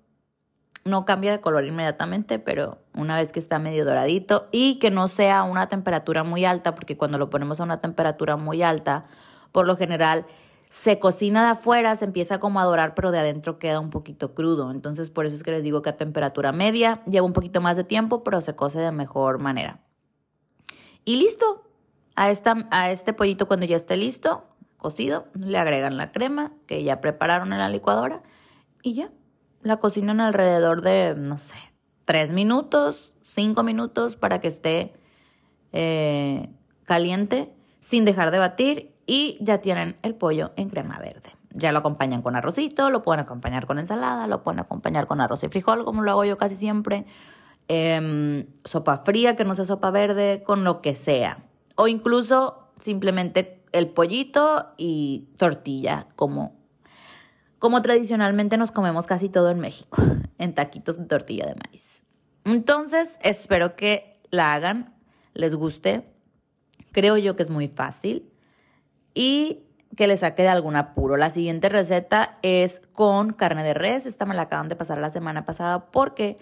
no 0.87 1.05
cambia 1.05 1.33
de 1.33 1.41
color 1.41 1.65
inmediatamente, 1.65 2.39
pero 2.39 2.79
una 2.95 3.17
vez 3.17 3.33
que 3.33 3.41
está 3.41 3.59
medio 3.59 3.85
doradito 3.85 4.49
y 4.53 4.79
que 4.79 4.91
no 4.91 5.09
sea 5.09 5.43
una 5.43 5.69
temperatura 5.69 6.25
muy 6.25 6.45
alta, 6.45 6.75
porque 6.75 6.97
cuando 6.97 7.19
lo 7.19 7.29
ponemos 7.29 7.61
a 7.61 7.65
una 7.65 7.79
temperatura 7.79 8.37
muy 8.37 8.63
alta, 8.63 9.05
por 9.53 9.67
lo 9.67 9.77
general 9.77 10.27
se 10.71 10.99
cocina 10.99 11.45
de 11.45 11.51
afuera, 11.53 11.97
se 11.97 12.05
empieza 12.05 12.39
como 12.39 12.61
a 12.61 12.65
dorar, 12.65 12.95
pero 12.95 13.11
de 13.11 13.19
adentro 13.19 13.59
queda 13.59 13.81
un 13.81 13.91
poquito 13.91 14.35
crudo. 14.35 14.71
Entonces, 14.71 15.11
por 15.11 15.27
eso 15.27 15.35
es 15.35 15.43
que 15.43 15.51
les 15.51 15.63
digo 15.63 15.83
que 15.83 15.91
a 15.91 15.97
temperatura 15.97 16.53
media 16.53 17.03
lleva 17.07 17.27
un 17.27 17.33
poquito 17.33 17.61
más 17.61 17.77
de 17.77 17.85
tiempo, 17.85 18.23
pero 18.23 18.41
se 18.41 18.55
cose 18.55 18.79
de 18.79 18.93
mejor 18.93 19.39
manera. 19.39 19.81
Y 21.05 21.17
listo. 21.17 21.63
A, 22.19 22.31
esta, 22.31 22.67
a 22.71 22.91
este 22.91 23.13
pollito 23.13 23.47
cuando 23.47 23.67
ya 23.67 23.77
esté 23.77 23.95
listo, 23.99 24.47
cocido, 24.79 25.27
le 25.35 25.59
agregan 25.59 25.99
la 25.99 26.13
crema 26.13 26.53
que 26.67 26.83
ya 26.83 27.03
prepararon 27.03 27.53
en 27.53 27.59
la 27.59 27.69
licuadora 27.69 28.23
y 28.83 28.95
ya, 28.95 29.11
la 29.67 29.79
cocinan 29.79 30.21
alrededor 30.21 30.83
de, 30.83 31.15
no 31.17 31.39
sé, 31.39 31.57
tres 32.05 32.31
minutos, 32.31 33.17
cinco 33.23 33.63
minutos 33.63 34.17
para 34.17 34.41
que 34.41 34.49
esté 34.49 34.95
eh, 35.73 36.49
caliente 36.85 37.53
sin 37.81 38.05
dejar 38.05 38.31
de 38.31 38.39
batir 38.39 38.95
y 39.07 39.39
ya 39.41 39.61
tienen 39.61 39.97
el 40.03 40.15
pollo 40.15 40.53
en 40.57 40.71
crema 40.71 40.99
verde. 40.99 41.35
Ya 41.51 41.73
lo 41.73 41.81
acompañan 41.81 42.23
con 42.23 42.37
arrocito, 42.37 42.91
lo 42.91 43.03
pueden 43.03 43.21
acompañar 43.21 43.67
con 43.67 43.79
ensalada, 43.79 44.27
lo 44.27 44.43
pueden 44.43 44.61
acompañar 44.61 45.07
con 45.07 45.21
arroz 45.21 45.43
y 45.43 45.49
frijol, 45.49 45.85
como 45.85 46.03
lo 46.03 46.13
hago 46.13 46.25
yo 46.25 46.37
casi 46.39 46.55
siempre. 46.55 47.07
Em, 47.69 48.47
sopa 48.65 48.99
fría, 48.99 49.35
que 49.35 49.45
no 49.45 49.55
sea 49.55 49.65
sopa 49.65 49.91
verde, 49.91 50.43
con 50.45 50.65
lo 50.65 50.81
que 50.81 50.95
sea. 50.95 51.45
O 51.75 51.89
incluso 51.89 52.69
simplemente 52.79 53.65
el 53.73 53.89
pollito 53.89 54.67
y 54.77 55.29
tortilla, 55.39 56.07
como 56.15 56.56
como 57.59 57.83
tradicionalmente 57.83 58.57
nos 58.57 58.71
comemos 58.71 59.07
casi 59.07 59.29
todo 59.29 59.51
en 59.51 59.61
México, 59.61 60.03
en 60.39 60.55
taquitos 60.55 60.99
de 60.99 61.07
tortilla 61.07 61.47
de 61.47 61.55
maíz. 61.55 62.03
Entonces, 62.45 63.17
espero 63.23 63.75
que 63.77 64.21
la 64.31 64.55
hagan, 64.55 64.95
les 65.35 65.55
guste. 65.55 66.09
Creo 66.93 67.17
yo 67.17 67.37
que 67.37 67.43
es 67.43 67.51
muy 67.51 67.69
fácil 67.69 68.31
y 69.15 69.65
que 69.97 70.07
le 70.07 70.17
saque 70.17 70.43
de 70.43 70.49
algún 70.49 70.77
apuro. 70.77 71.17
La 71.17 71.31
siguiente 71.31 71.69
receta 71.69 72.39
es 72.43 72.83
con 72.93 73.33
carne 73.33 73.65
de 73.65 73.75
res. 73.75 74.07
Esta 74.07 74.27
me 74.27 74.35
la 74.35 74.43
acaban 74.43 74.69
de 74.69 74.77
pasar 74.77 74.99
la 74.99 75.11
semana 75.11 75.45
pasada 75.45 75.87
porque 75.91 76.39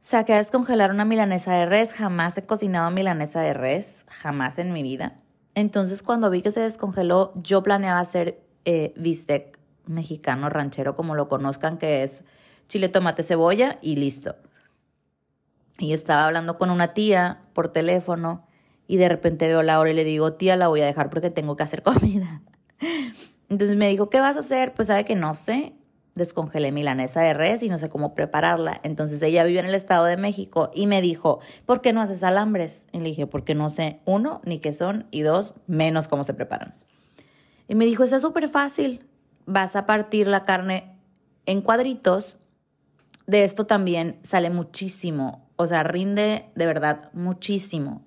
saqué 0.00 0.34
a 0.34 0.38
descongelar 0.38 0.90
una 0.90 1.04
milanesa 1.04 1.52
de 1.54 1.66
res. 1.66 1.92
Jamás 1.92 2.36
he 2.38 2.44
cocinado 2.44 2.90
milanesa 2.90 3.40
de 3.40 3.54
res, 3.54 4.04
jamás 4.08 4.58
en 4.58 4.72
mi 4.72 4.82
vida. 4.82 5.20
Entonces, 5.54 6.02
cuando 6.02 6.30
vi 6.30 6.42
que 6.42 6.52
se 6.52 6.60
descongeló, 6.60 7.32
yo 7.36 7.62
planeaba 7.62 8.00
hacer 8.00 8.43
eh, 8.64 8.92
bistec 8.96 9.58
mexicano 9.86 10.48
ranchero, 10.48 10.94
como 10.94 11.14
lo 11.14 11.28
conozcan, 11.28 11.78
que 11.78 12.02
es 12.02 12.24
chile, 12.68 12.88
tomate, 12.88 13.22
cebolla 13.22 13.78
y 13.82 13.96
listo. 13.96 14.36
Y 15.78 15.92
estaba 15.92 16.24
hablando 16.24 16.56
con 16.56 16.70
una 16.70 16.94
tía 16.94 17.42
por 17.52 17.68
teléfono 17.68 18.46
y 18.86 18.96
de 18.96 19.08
repente 19.08 19.48
veo 19.48 19.62
la 19.62 19.80
hora 19.80 19.90
y 19.90 19.94
le 19.94 20.04
digo, 20.04 20.34
tía, 20.34 20.56
la 20.56 20.68
voy 20.68 20.80
a 20.80 20.86
dejar 20.86 21.10
porque 21.10 21.30
tengo 21.30 21.56
que 21.56 21.62
hacer 21.62 21.82
comida. 21.84 22.42
Entonces 23.48 23.76
me 23.76 23.88
dijo, 23.88 24.08
¿qué 24.10 24.20
vas 24.20 24.36
a 24.36 24.40
hacer? 24.40 24.74
Pues 24.74 24.88
sabe 24.88 25.04
que 25.04 25.14
no 25.14 25.34
sé. 25.34 25.74
Descongelé 26.14 26.70
milanesa 26.70 27.22
de 27.22 27.34
res 27.34 27.64
y 27.64 27.68
no 27.68 27.76
sé 27.76 27.88
cómo 27.88 28.14
prepararla. 28.14 28.80
Entonces 28.84 29.20
ella 29.20 29.42
vive 29.42 29.58
en 29.58 29.66
el 29.66 29.74
Estado 29.74 30.04
de 30.04 30.16
México 30.16 30.70
y 30.72 30.86
me 30.86 31.02
dijo, 31.02 31.40
¿por 31.66 31.80
qué 31.80 31.92
no 31.92 32.00
haces 32.00 32.22
alambres? 32.22 32.82
Y 32.92 32.98
le 32.98 33.08
dije, 33.08 33.26
porque 33.26 33.56
no 33.56 33.68
sé, 33.68 33.98
uno, 34.04 34.40
ni 34.44 34.60
qué 34.60 34.72
son, 34.72 35.08
y 35.10 35.22
dos, 35.22 35.54
menos 35.66 36.06
cómo 36.06 36.22
se 36.22 36.32
preparan. 36.32 36.74
Y 37.68 37.74
me 37.74 37.84
dijo, 37.86 38.04
es 38.04 38.20
súper 38.20 38.48
fácil 38.48 39.06
vas 39.46 39.76
a 39.76 39.86
partir 39.86 40.26
la 40.26 40.42
carne 40.42 40.96
en 41.46 41.60
cuadritos. 41.60 42.38
De 43.26 43.44
esto 43.44 43.66
también 43.66 44.18
sale 44.22 44.50
muchísimo, 44.50 45.48
o 45.56 45.66
sea, 45.66 45.82
rinde 45.82 46.46
de 46.54 46.66
verdad 46.66 47.10
muchísimo. 47.12 48.04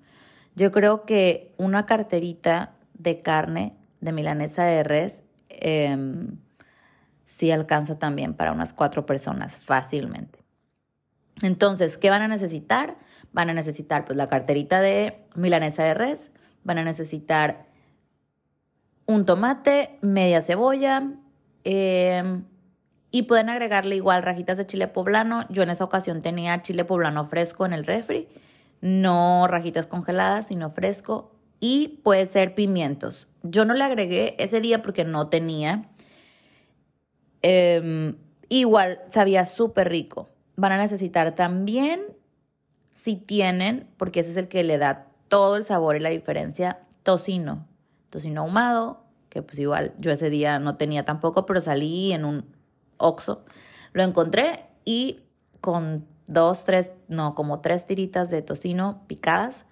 Yo 0.54 0.70
creo 0.70 1.04
que 1.04 1.54
una 1.56 1.86
carterita 1.86 2.74
de 2.94 3.22
carne 3.22 3.76
de 4.00 4.12
milanesa 4.12 4.64
de 4.64 4.82
res 4.82 5.18
em, 5.48 6.38
sí 7.24 7.50
alcanza 7.50 7.98
también 7.98 8.34
para 8.34 8.52
unas 8.52 8.72
cuatro 8.72 9.06
personas 9.06 9.58
fácilmente. 9.58 10.40
Entonces, 11.42 11.98
¿qué 11.98 12.10
van 12.10 12.22
a 12.22 12.28
necesitar? 12.28 12.96
Van 13.32 13.50
a 13.50 13.54
necesitar 13.54 14.04
pues 14.04 14.16
la 14.16 14.28
carterita 14.28 14.80
de 14.80 15.20
milanesa 15.34 15.84
de 15.84 15.94
res, 15.94 16.30
van 16.64 16.78
a 16.78 16.84
necesitar 16.84 17.66
un 19.08 19.26
tomate, 19.26 19.98
media 20.02 20.42
cebolla, 20.42 21.02
Em, 21.70 22.44
y 23.10 23.24
pueden 23.24 23.50
agregarle 23.50 23.94
igual 23.94 24.22
rajitas 24.22 24.56
de 24.56 24.64
chile 24.64 24.88
poblano. 24.88 25.44
Yo 25.50 25.62
en 25.62 25.68
esa 25.68 25.84
ocasión 25.84 26.22
tenía 26.22 26.62
chile 26.62 26.86
poblano 26.86 27.26
fresco 27.26 27.66
en 27.66 27.74
el 27.74 27.84
refri, 27.84 28.26
no 28.80 29.46
rajitas 29.46 29.86
congeladas, 29.86 30.46
sino 30.46 30.70
fresco. 30.70 31.30
Y 31.60 32.00
puede 32.04 32.26
ser 32.26 32.54
pimientos. 32.54 33.28
Yo 33.42 33.66
no 33.66 33.74
le 33.74 33.84
agregué 33.84 34.34
ese 34.38 34.62
día 34.62 34.80
porque 34.80 35.04
no 35.04 35.28
tenía. 35.28 35.90
Em, 37.42 38.16
igual 38.48 39.02
sabía 39.12 39.44
súper 39.44 39.90
rico. 39.90 40.30
Van 40.56 40.72
a 40.72 40.78
necesitar 40.78 41.34
también, 41.34 42.00
si 42.96 43.16
tienen, 43.16 43.90
porque 43.98 44.20
ese 44.20 44.30
es 44.30 44.38
el 44.38 44.48
que 44.48 44.64
le 44.64 44.78
da 44.78 45.08
todo 45.28 45.56
el 45.56 45.66
sabor 45.66 45.96
y 45.96 46.00
la 46.00 46.08
diferencia, 46.08 46.80
tocino. 47.02 47.67
Tocino 48.10 48.42
ahumado, 48.42 49.04
que 49.28 49.42
pues 49.42 49.58
igual 49.58 49.94
yo 49.98 50.10
ese 50.10 50.30
día 50.30 50.58
no 50.58 50.76
tenía 50.76 51.04
tampoco, 51.04 51.46
pero 51.46 51.60
salí 51.60 52.12
en 52.12 52.24
un 52.24 52.56
Oxxo, 52.96 53.44
lo 53.92 54.02
encontré 54.02 54.66
y 54.84 55.20
con 55.60 56.06
dos, 56.26 56.64
tres, 56.64 56.90
no, 57.08 57.34
como 57.34 57.60
tres 57.60 57.86
tiritas 57.86 58.30
de 58.30 58.42
tocino 58.42 59.04
picadas, 59.06 59.66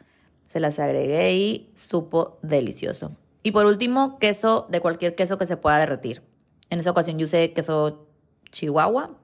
se 0.46 0.60
las 0.60 0.78
agregué 0.78 1.34
y 1.34 1.72
supo 1.74 2.38
delicioso. 2.42 3.16
Y 3.42 3.52
por 3.52 3.66
último, 3.66 4.18
queso 4.18 4.66
de 4.70 4.80
cualquier 4.80 5.14
queso 5.14 5.38
que 5.38 5.46
se 5.46 5.56
pueda 5.56 5.78
derretir. 5.78 6.22
En 6.70 6.80
esa 6.80 6.90
ocasión 6.90 7.18
yo 7.18 7.26
usé 7.26 7.52
queso 7.52 8.08
chihuahua, 8.50 9.18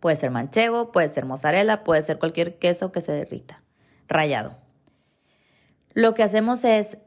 puede 0.00 0.16
ser 0.16 0.30
manchego, 0.30 0.92
puede 0.92 1.08
ser 1.08 1.24
mozzarella, 1.24 1.84
puede 1.84 2.02
ser 2.02 2.18
cualquier 2.18 2.58
queso 2.58 2.92
que 2.92 3.00
se 3.00 3.12
derrita, 3.12 3.62
rayado. 4.08 4.56
Lo 5.94 6.14
que 6.14 6.22
hacemos 6.22 6.64
es 6.64 6.98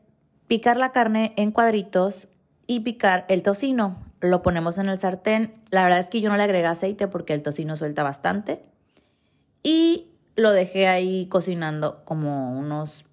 picar 0.51 0.75
la 0.75 0.91
carne 0.91 1.33
en 1.37 1.51
cuadritos 1.51 2.27
y 2.67 2.81
picar 2.81 3.23
el 3.29 3.41
tocino. 3.41 4.03
Lo 4.19 4.41
ponemos 4.41 4.77
en 4.79 4.89
el 4.89 4.99
sartén. 4.99 5.55
La 5.69 5.81
verdad 5.81 5.99
es 5.99 6.07
que 6.07 6.19
yo 6.19 6.29
no 6.29 6.35
le 6.35 6.43
agregué 6.43 6.65
aceite 6.65 7.07
porque 7.07 7.33
el 7.33 7.41
tocino 7.41 7.77
suelta 7.77 8.03
bastante. 8.03 8.61
Y 9.63 10.09
lo 10.35 10.51
dejé 10.51 10.89
ahí 10.89 11.27
cocinando 11.27 12.03
como 12.03 12.51
unos, 12.51 13.05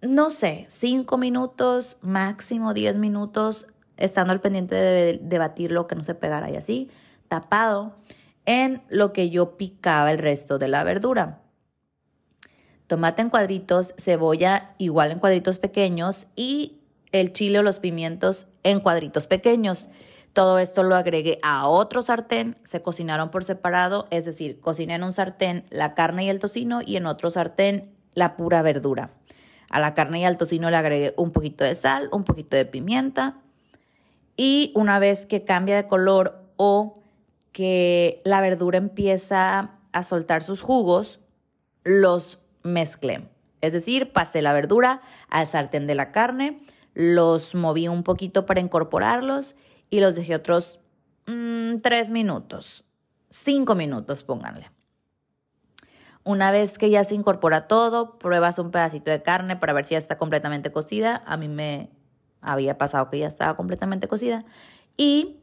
no 0.00 0.30
sé, 0.30 0.66
5 0.70 1.18
minutos, 1.18 1.98
máximo 2.00 2.72
10 2.72 2.96
minutos, 2.96 3.66
estando 3.98 4.32
al 4.32 4.40
pendiente 4.40 4.76
de, 4.76 5.38
batirlo, 5.38 5.86
que 5.86 5.94
no 5.94 6.02
se 6.02 6.14
pegara 6.14 6.50
y 6.50 6.56
así, 6.56 6.90
tapado. 7.28 7.96
en 8.46 8.82
lo 8.88 9.12
que 9.12 9.28
yo 9.28 9.58
picaba 9.58 10.10
el 10.10 10.16
resto 10.16 10.56
de 10.56 10.68
la 10.68 10.84
verdura. 10.84 11.42
Tomate 12.86 13.22
en 13.22 13.30
cuadritos, 13.30 13.94
cebolla 13.98 14.74
igual 14.78 15.10
en 15.10 15.18
cuadritos 15.18 15.58
pequeños 15.58 16.26
y 16.36 16.78
el 17.12 17.32
chile 17.32 17.58
o 17.58 17.62
los 17.62 17.80
pimientos 17.80 18.46
en 18.62 18.80
cuadritos 18.80 19.26
pequeños. 19.26 19.88
Todo 20.32 20.58
esto 20.58 20.82
lo 20.82 20.96
agregué 20.96 21.38
a 21.42 21.66
otro 21.66 22.02
sartén, 22.02 22.58
se 22.64 22.82
cocinaron 22.82 23.30
por 23.30 23.42
separado, 23.42 24.06
es 24.10 24.24
decir, 24.24 24.60
cociné 24.60 24.94
en 24.94 25.02
un 25.02 25.12
sartén 25.12 25.64
la 25.70 25.94
carne 25.94 26.24
y 26.24 26.28
el 26.28 26.38
tocino 26.38 26.80
y 26.84 26.96
en 26.96 27.06
otro 27.06 27.30
sartén 27.30 27.90
la 28.14 28.36
pura 28.36 28.62
verdura. 28.62 29.10
A 29.70 29.80
la 29.80 29.94
carne 29.94 30.20
y 30.20 30.24
al 30.24 30.36
tocino 30.36 30.70
le 30.70 30.76
agregué 30.76 31.14
un 31.16 31.32
poquito 31.32 31.64
de 31.64 31.74
sal, 31.74 32.08
un 32.12 32.24
poquito 32.24 32.56
de 32.56 32.66
pimienta 32.66 33.40
y 34.36 34.72
una 34.74 34.98
vez 34.98 35.26
que 35.26 35.44
cambia 35.44 35.76
de 35.76 35.88
color 35.88 36.44
o 36.56 37.02
que 37.52 38.20
la 38.24 38.40
verdura 38.40 38.78
empieza 38.78 39.70
a 39.92 40.02
soltar 40.02 40.42
sus 40.42 40.60
jugos, 40.60 41.20
los 41.82 42.38
mezclé. 42.66 43.28
Es 43.60 43.72
decir, 43.72 44.12
pasé 44.12 44.42
la 44.42 44.52
verdura 44.52 45.00
al 45.28 45.48
sartén 45.48 45.86
de 45.86 45.94
la 45.94 46.12
carne, 46.12 46.60
los 46.94 47.54
moví 47.54 47.88
un 47.88 48.02
poquito 48.02 48.46
para 48.46 48.60
incorporarlos 48.60 49.56
y 49.90 50.00
los 50.00 50.14
dejé 50.14 50.34
otros 50.34 50.80
mm, 51.26 51.78
tres 51.82 52.10
minutos, 52.10 52.84
cinco 53.30 53.74
minutos, 53.74 54.24
pónganle. 54.24 54.70
Una 56.24 56.50
vez 56.50 56.76
que 56.76 56.90
ya 56.90 57.04
se 57.04 57.14
incorpora 57.14 57.68
todo, 57.68 58.18
pruebas 58.18 58.58
un 58.58 58.72
pedacito 58.72 59.10
de 59.10 59.22
carne 59.22 59.56
para 59.56 59.72
ver 59.72 59.84
si 59.84 59.92
ya 59.92 59.98
está 59.98 60.18
completamente 60.18 60.72
cocida. 60.72 61.22
A 61.24 61.36
mí 61.36 61.46
me 61.46 61.90
había 62.40 62.78
pasado 62.78 63.10
que 63.10 63.20
ya 63.20 63.28
estaba 63.28 63.56
completamente 63.56 64.08
cocida. 64.08 64.44
Y 64.96 65.40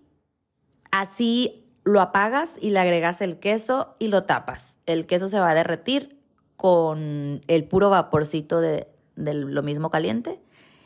así 0.92 1.72
lo 1.84 2.02
apagas 2.02 2.52
y 2.60 2.72
le 2.72 2.80
agregas 2.80 3.22
el 3.22 3.40
queso 3.40 3.94
y 3.98 4.08
lo 4.08 4.24
tapas. 4.24 4.78
El 4.86 5.06
queso 5.06 5.30
se 5.30 5.40
va 5.40 5.52
a 5.52 5.56
derretir 5.56 6.23
con 6.64 7.42
el 7.48 7.66
puro 7.66 7.90
vaporcito 7.90 8.62
de, 8.62 8.88
de 9.18 9.34
lo 9.34 9.64
mismo 9.64 9.90
caliente. 9.90 10.40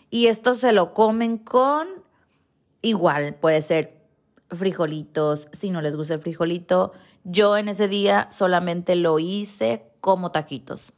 Y 0.10 0.26
esto 0.26 0.56
se 0.56 0.72
lo 0.72 0.96
comen 0.96 1.38
con 1.38 1.88
Igual 2.82 3.36
puede 3.36 3.62
ser 3.62 3.98
frijolitos, 4.50 5.50
si 5.52 5.72
no 5.72 5.82
les 5.82 5.96
gusta 5.96 6.14
el 6.14 6.22
frijolito. 6.22 6.94
Yo 7.26 7.58
en 7.58 7.68
ese 7.68 7.90
día 7.90 8.30
solamente 8.32 8.96
lo 8.96 9.20
hice 9.20 9.92
como 10.00 10.32
taquitos. 10.32 10.94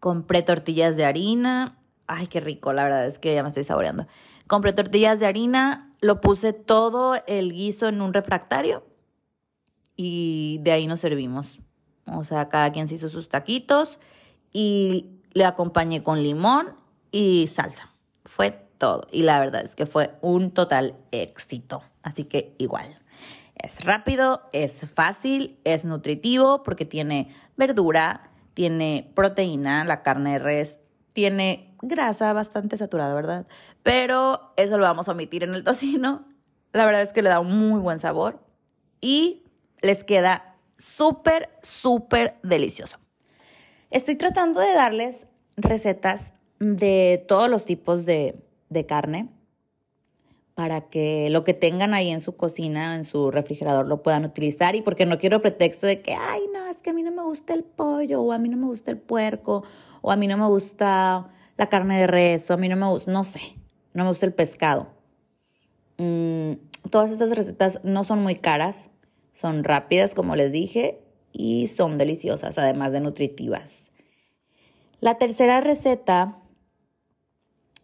Compré 0.00 0.42
tortillas 0.42 0.96
de 0.96 1.04
harina. 1.06 1.78
Ay, 2.06 2.26
qué 2.26 2.40
rico, 2.40 2.72
la 2.72 2.84
verdad 2.84 3.06
es 3.06 3.18
que 3.18 3.34
ya 3.34 3.42
me 3.42 3.48
estoy 3.48 3.64
saboreando. 3.64 4.06
Compré 4.46 4.72
tortillas 4.72 5.18
de 5.18 5.26
harina, 5.26 5.94
lo 6.00 6.20
puse 6.20 6.52
todo 6.52 7.16
el 7.26 7.52
guiso 7.52 7.88
en 7.88 8.02
un 8.02 8.12
refractario 8.12 8.84
y 9.96 10.58
de 10.62 10.72
ahí 10.72 10.86
nos 10.86 11.00
servimos. 11.00 11.60
O 12.12 12.24
sea, 12.24 12.48
cada 12.48 12.72
quien 12.72 12.88
se 12.88 12.94
hizo 12.94 13.08
sus 13.08 13.28
taquitos 13.28 13.98
y 14.52 15.20
le 15.32 15.44
acompañé 15.44 16.02
con 16.02 16.22
limón 16.22 16.74
y 17.10 17.46
salsa. 17.48 17.90
Fue 18.24 18.50
todo. 18.78 19.06
Y 19.12 19.22
la 19.22 19.38
verdad 19.40 19.64
es 19.64 19.74
que 19.74 19.86
fue 19.86 20.14
un 20.20 20.52
total 20.52 20.96
éxito. 21.10 21.82
Así 22.02 22.24
que 22.24 22.54
igual. 22.58 22.98
Es 23.54 23.84
rápido, 23.84 24.42
es 24.52 24.92
fácil, 24.92 25.58
es 25.64 25.84
nutritivo 25.84 26.62
porque 26.62 26.84
tiene 26.84 27.34
verdura, 27.56 28.30
tiene 28.54 29.10
proteína, 29.14 29.84
la 29.84 30.02
carne 30.02 30.34
de 30.34 30.38
res, 30.38 30.78
tiene 31.12 31.74
grasa 31.82 32.32
bastante 32.32 32.76
saturada, 32.76 33.12
¿verdad? 33.14 33.46
Pero 33.82 34.52
eso 34.56 34.78
lo 34.78 34.84
vamos 34.84 35.08
a 35.08 35.12
omitir 35.12 35.42
en 35.42 35.54
el 35.54 35.64
tocino. 35.64 36.24
La 36.72 36.84
verdad 36.84 37.02
es 37.02 37.12
que 37.12 37.22
le 37.22 37.30
da 37.30 37.40
un 37.40 37.58
muy 37.58 37.80
buen 37.80 37.98
sabor 37.98 38.40
y 39.00 39.44
les 39.80 40.04
queda 40.04 40.47
súper, 40.78 41.50
súper 41.62 42.38
delicioso. 42.42 42.98
Estoy 43.90 44.16
tratando 44.16 44.60
de 44.60 44.72
darles 44.74 45.26
recetas 45.56 46.32
de 46.58 47.24
todos 47.26 47.48
los 47.48 47.64
tipos 47.64 48.04
de, 48.04 48.36
de 48.68 48.86
carne 48.86 49.28
para 50.54 50.80
que 50.88 51.30
lo 51.30 51.44
que 51.44 51.54
tengan 51.54 51.94
ahí 51.94 52.10
en 52.10 52.20
su 52.20 52.36
cocina, 52.36 52.96
en 52.96 53.04
su 53.04 53.30
refrigerador, 53.30 53.86
lo 53.86 54.02
puedan 54.02 54.24
utilizar 54.24 54.74
y 54.74 54.82
porque 54.82 55.06
no 55.06 55.18
quiero 55.18 55.40
pretexto 55.40 55.86
de 55.86 56.02
que, 56.02 56.14
ay, 56.14 56.40
no, 56.52 56.66
es 56.66 56.78
que 56.78 56.90
a 56.90 56.92
mí 56.92 57.04
no 57.04 57.12
me 57.12 57.22
gusta 57.22 57.54
el 57.54 57.62
pollo 57.62 58.22
o 58.22 58.32
a 58.32 58.38
mí 58.38 58.48
no 58.48 58.56
me 58.56 58.66
gusta 58.66 58.90
el 58.90 58.98
puerco 58.98 59.62
o 60.00 60.10
a 60.10 60.16
mí 60.16 60.26
no 60.26 60.36
me 60.36 60.46
gusta 60.46 61.28
la 61.56 61.68
carne 61.68 62.00
de 62.00 62.08
res 62.08 62.50
o 62.50 62.54
a 62.54 62.56
mí 62.56 62.68
no 62.68 62.74
me 62.74 62.86
gusta, 62.86 63.12
no 63.12 63.22
sé, 63.22 63.40
no 63.94 64.02
me 64.02 64.10
gusta 64.10 64.26
el 64.26 64.34
pescado. 64.34 64.88
Mm, 65.98 66.54
todas 66.90 67.12
estas 67.12 67.30
recetas 67.30 67.80
no 67.84 68.02
son 68.02 68.20
muy 68.20 68.34
caras, 68.34 68.90
son 69.38 69.64
rápidas, 69.64 70.14
como 70.14 70.36
les 70.36 70.50
dije, 70.50 71.00
y 71.32 71.68
son 71.68 71.98
deliciosas, 71.98 72.58
además 72.58 72.92
de 72.92 73.00
nutritivas. 73.00 73.72
La 75.00 75.18
tercera 75.18 75.60
receta 75.60 76.38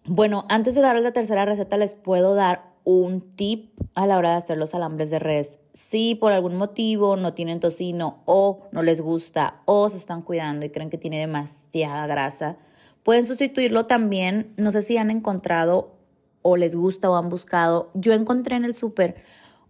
bueno, 0.06 0.44
antes 0.50 0.74
de 0.74 0.82
darles 0.82 1.02
la 1.02 1.12
tercera 1.12 1.46
receta, 1.46 1.78
les 1.78 1.94
puedo 1.94 2.34
dar 2.34 2.74
un 2.84 3.22
tip 3.22 3.72
a 3.94 4.06
la 4.06 4.18
hora 4.18 4.32
de 4.32 4.36
hacer 4.36 4.58
los 4.58 4.74
alambres 4.74 5.08
de 5.08 5.18
res. 5.18 5.60
Si 5.72 6.14
por 6.14 6.32
algún 6.32 6.56
motivo 6.56 7.16
no 7.16 7.32
tienen 7.32 7.58
tocino 7.58 8.22
o 8.26 8.68
no 8.70 8.82
les 8.82 9.00
gusta 9.00 9.62
o 9.64 9.88
se 9.88 9.96
están 9.96 10.20
cuidando 10.20 10.66
y 10.66 10.68
creen 10.68 10.90
que 10.90 10.98
tiene 10.98 11.20
demasiada 11.20 12.06
grasa, 12.06 12.58
pueden 13.02 13.24
sustituirlo 13.24 13.86
también. 13.86 14.52
No 14.58 14.70
sé 14.72 14.82
si 14.82 14.98
han 14.98 15.10
encontrado 15.10 15.94
o 16.42 16.58
les 16.58 16.76
gusta 16.76 17.08
o 17.10 17.16
han 17.16 17.30
buscado. 17.30 17.88
Yo 17.94 18.12
encontré 18.12 18.56
en 18.56 18.66
el 18.66 18.74
súper 18.74 19.16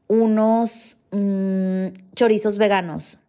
unos 0.08 0.98
mm, 1.14 2.14
chorizos 2.14 2.58
veganos 2.58 3.20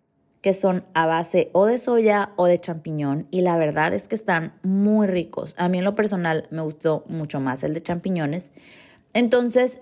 que 0.41 0.53
son 0.53 0.85
a 0.93 1.07
base 1.07 1.49
o 1.53 1.65
de 1.65 1.79
soya 1.79 2.33
o 2.35 2.45
de 2.45 2.59
champiñón 2.59 3.27
y 3.31 3.41
la 3.41 3.57
verdad 3.57 3.95
es 3.95 4.07
que 4.07 4.13
están 4.13 4.53
muy 4.61 5.07
ricos. 5.07 5.55
A 5.57 5.69
mí 5.69 5.79
en 5.79 5.83
lo 5.83 5.95
personal 5.95 6.47
me 6.51 6.61
gustó 6.61 7.03
mucho 7.07 7.39
más 7.39 7.63
el 7.63 7.73
de 7.73 7.81
champiñones. 7.81 8.51
Entonces, 9.13 9.81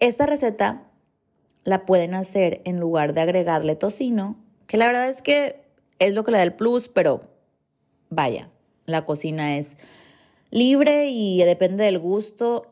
esta 0.00 0.26
receta 0.26 0.82
la 1.62 1.86
pueden 1.86 2.14
hacer 2.14 2.60
en 2.64 2.80
lugar 2.80 3.12
de 3.12 3.20
agregarle 3.20 3.76
tocino, 3.76 4.36
que 4.66 4.78
la 4.78 4.86
verdad 4.86 5.10
es 5.10 5.22
que 5.22 5.62
es 6.00 6.12
lo 6.12 6.24
que 6.24 6.32
le 6.32 6.38
da 6.38 6.42
el 6.42 6.54
plus, 6.54 6.88
pero 6.88 7.20
vaya, 8.08 8.50
la 8.86 9.04
cocina 9.04 9.58
es 9.58 9.76
libre 10.50 11.08
y 11.08 11.44
depende 11.44 11.84
del 11.84 12.00
gusto 12.00 12.66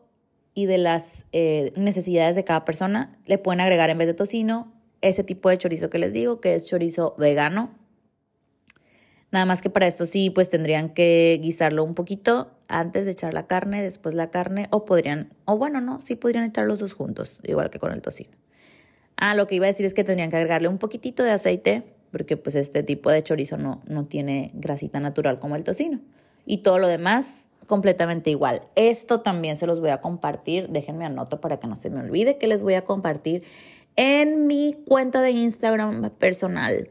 y 0.59 0.67
de 0.67 0.77
las 0.77 1.25
eh, 1.31 1.73
necesidades 1.77 2.35
de 2.35 2.43
cada 2.43 2.65
persona. 2.65 3.17
Le 3.27 3.39
pueden 3.39 3.61
agregar 3.61 3.91
en 3.91 3.99
vez 3.99 4.09
de 4.09 4.15
tocino 4.15 4.73
ese 5.03 5.23
tipo 5.23 5.49
de 5.51 5.57
chorizo 5.57 5.89
que 5.89 6.01
les 6.01 6.13
digo, 6.13 6.41
que 6.41 6.57
es 6.57 6.67
chorizo 6.67 7.15
vegano. 7.17 7.79
Nada 9.31 9.47
más 9.47 9.63
que 9.63 9.71
para 9.71 9.87
esto 9.87 10.05
sí, 10.05 10.31
pues 10.31 10.49
tendrían 10.49 10.93
que 10.93 11.39
guisarlo 11.41 11.85
un 11.85 11.95
poquito 11.95 12.51
antes 12.67 13.05
de 13.05 13.13
echar 13.13 13.35
la 13.35 13.47
carne, 13.47 13.81
después 13.83 14.17
la 14.17 14.33
carne, 14.33 14.67
o 14.73 14.85
podrían, 14.85 15.33
o 15.45 15.57
bueno, 15.57 15.81
no, 15.81 16.01
sí 16.01 16.17
podrían 16.17 16.45
echar 16.45 16.67
los 16.67 16.81
dos 16.81 16.93
juntos, 16.93 17.41
igual 17.45 17.71
que 17.71 17.79
con 17.79 17.93
el 17.93 18.03
tocino. 18.03 18.33
Ah, 19.17 19.37
lo 19.37 19.47
que 19.47 19.55
iba 19.55 19.67
a 19.67 19.69
decir 19.69 19.87
es 19.87 19.95
que 19.95 20.03
tendrían 20.03 20.29
que 20.29 20.39
agregarle 20.39 20.67
un 20.67 20.79
poquitito 20.79 21.23
de 21.23 21.31
aceite, 21.31 21.85
porque 22.11 22.37
pues 22.37 22.57
este 22.57 22.83
tipo 22.83 23.13
de 23.13 23.23
chorizo 23.23 23.59
no, 23.59 23.81
no 23.87 24.07
tiene 24.07 24.51
grasita 24.55 24.99
natural 24.99 25.39
como 25.39 25.55
el 25.55 25.63
tocino. 25.63 26.01
Y 26.47 26.65
todo 26.65 26.81
lo 26.81 26.89
demás 26.89 27.48
completamente 27.69 28.31
igual. 28.31 28.63
Esto 28.75 29.21
también 29.21 29.57
se 29.57 29.69
los 29.69 29.79
voy 29.79 29.91
a 29.91 30.01
compartir, 30.01 30.71
déjenme 30.71 31.05
anoto 31.05 31.41
para 31.41 31.61
que 31.61 31.69
no 31.69 31.77
se 31.77 31.91
me 31.91 32.01
olvide 32.01 32.39
que 32.39 32.49
les 32.49 32.63
voy 32.63 32.75
a 32.75 32.83
compartir 32.83 33.45
en 33.95 34.49
mi 34.49 34.75
cuenta 34.87 35.23
de 35.23 35.31
Instagram 35.31 36.11
personal. 36.19 36.91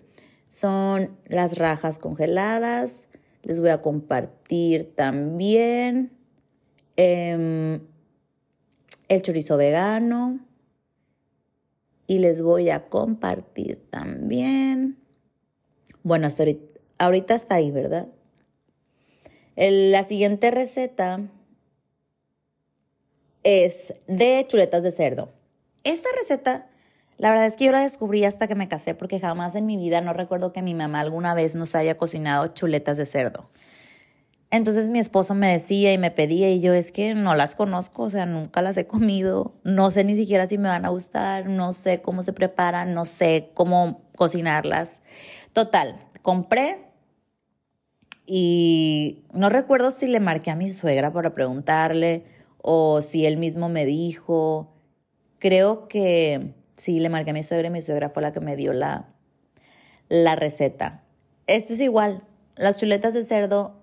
Son 0.49 1.17
las 1.25 1.57
rajas 1.57 1.99
congeladas. 1.99 3.07
Les 3.43 3.59
voy 3.59 3.69
a 3.69 3.81
compartir 3.81 4.93
también 4.95 6.11
em, 6.95 7.81
el 9.07 9.21
chorizo 9.21 9.57
vegano. 9.57 10.39
Y 12.07 12.19
les 12.19 12.41
voy 12.41 12.69
a 12.69 12.87
compartir 12.87 13.81
también. 13.89 14.97
Bueno, 16.03 16.27
ahorita, 16.99 17.35
está 17.35 17.55
ahí, 17.55 17.71
¿verdad? 17.71 18.07
La 19.57 20.03
siguiente 20.03 20.51
receta 20.51 21.19
es 23.43 23.93
de 24.07 24.45
chuletas 24.47 24.83
de 24.83 24.91
cerdo. 24.91 25.29
Esta 25.83 26.09
receta 26.17 26.69
la 27.17 27.31
verdad 27.31 27.47
es 27.47 27.55
que 27.55 27.65
yo 27.65 27.71
la 27.71 27.79
descubrí 27.79 28.23
hasta 28.25 28.47
que 28.47 28.53
me 28.53 28.67
casé 28.67 28.93
porque 28.93 29.19
jamás 29.19 29.55
en 29.55 29.65
mi 29.65 29.75
vida 29.75 30.01
no 30.01 30.13
recuerdo 30.13 30.53
que 30.53 30.61
mi 30.61 30.75
mamá 30.75 30.99
alguna 30.99 31.33
vez 31.33 31.55
nos 31.55 31.73
haya 31.73 31.97
cocinado 31.97 32.47
chuletas 32.49 32.97
de 32.97 33.07
cerdo. 33.07 33.49
Entonces 34.51 34.91
mi 34.91 34.99
esposo 34.99 35.33
me 35.33 35.51
decía 35.51 35.91
y 35.91 35.97
me 35.97 36.11
pedía 36.11 36.51
y 36.51 36.61
yo 36.61 36.73
es 36.73 36.91
que 36.91 37.15
no 37.15 37.35
las 37.35 37.55
conozco, 37.55 38.03
o 38.03 38.09
sea, 38.09 38.25
nunca 38.27 38.61
las 38.61 38.77
he 38.77 38.85
comido, 38.85 39.55
no 39.63 39.89
sé 39.89 40.03
ni 40.03 40.15
siquiera 40.15 40.47
si 40.47 40.57
me 40.59 40.69
van 40.69 40.85
a 40.85 40.89
gustar, 40.89 41.49
no 41.49 41.73
sé 41.73 42.01
cómo 42.01 42.21
se 42.21 42.33
preparan, 42.33 42.93
no 42.93 43.05
sé 43.05 43.49
cómo 43.55 44.03
cocinarlas. 44.15 45.01
Total, 45.53 45.97
compré 46.21 46.87
y 48.27 49.23
no 49.33 49.49
recuerdo 49.49 49.89
si 49.89 50.07
le 50.07 50.19
marqué 50.19 50.51
a 50.51 50.55
mi 50.55 50.69
suegra 50.69 51.11
para 51.11 51.33
preguntarle 51.33 52.25
o 52.61 53.01
si 53.01 53.25
él 53.25 53.37
mismo 53.37 53.69
me 53.69 53.85
dijo. 53.85 54.73
Creo 55.39 55.87
que 55.87 56.53
Sí, 56.77 56.99
le 56.99 57.09
marqué 57.09 57.31
a 57.31 57.33
mi 57.33 57.43
suegra 57.43 57.67
y 57.67 57.71
mi 57.71 57.81
suegra 57.81 58.09
fue 58.09 58.21
la 58.21 58.31
que 58.31 58.39
me 58.39 58.55
dio 58.55 58.71
la, 58.71 59.07
la 60.09 60.35
receta. 60.35 61.03
Esto 61.47 61.73
es 61.73 61.81
igual. 61.81 62.23
Las 62.55 62.79
chuletas 62.79 63.15
de 63.15 63.23
cerdo, 63.23 63.81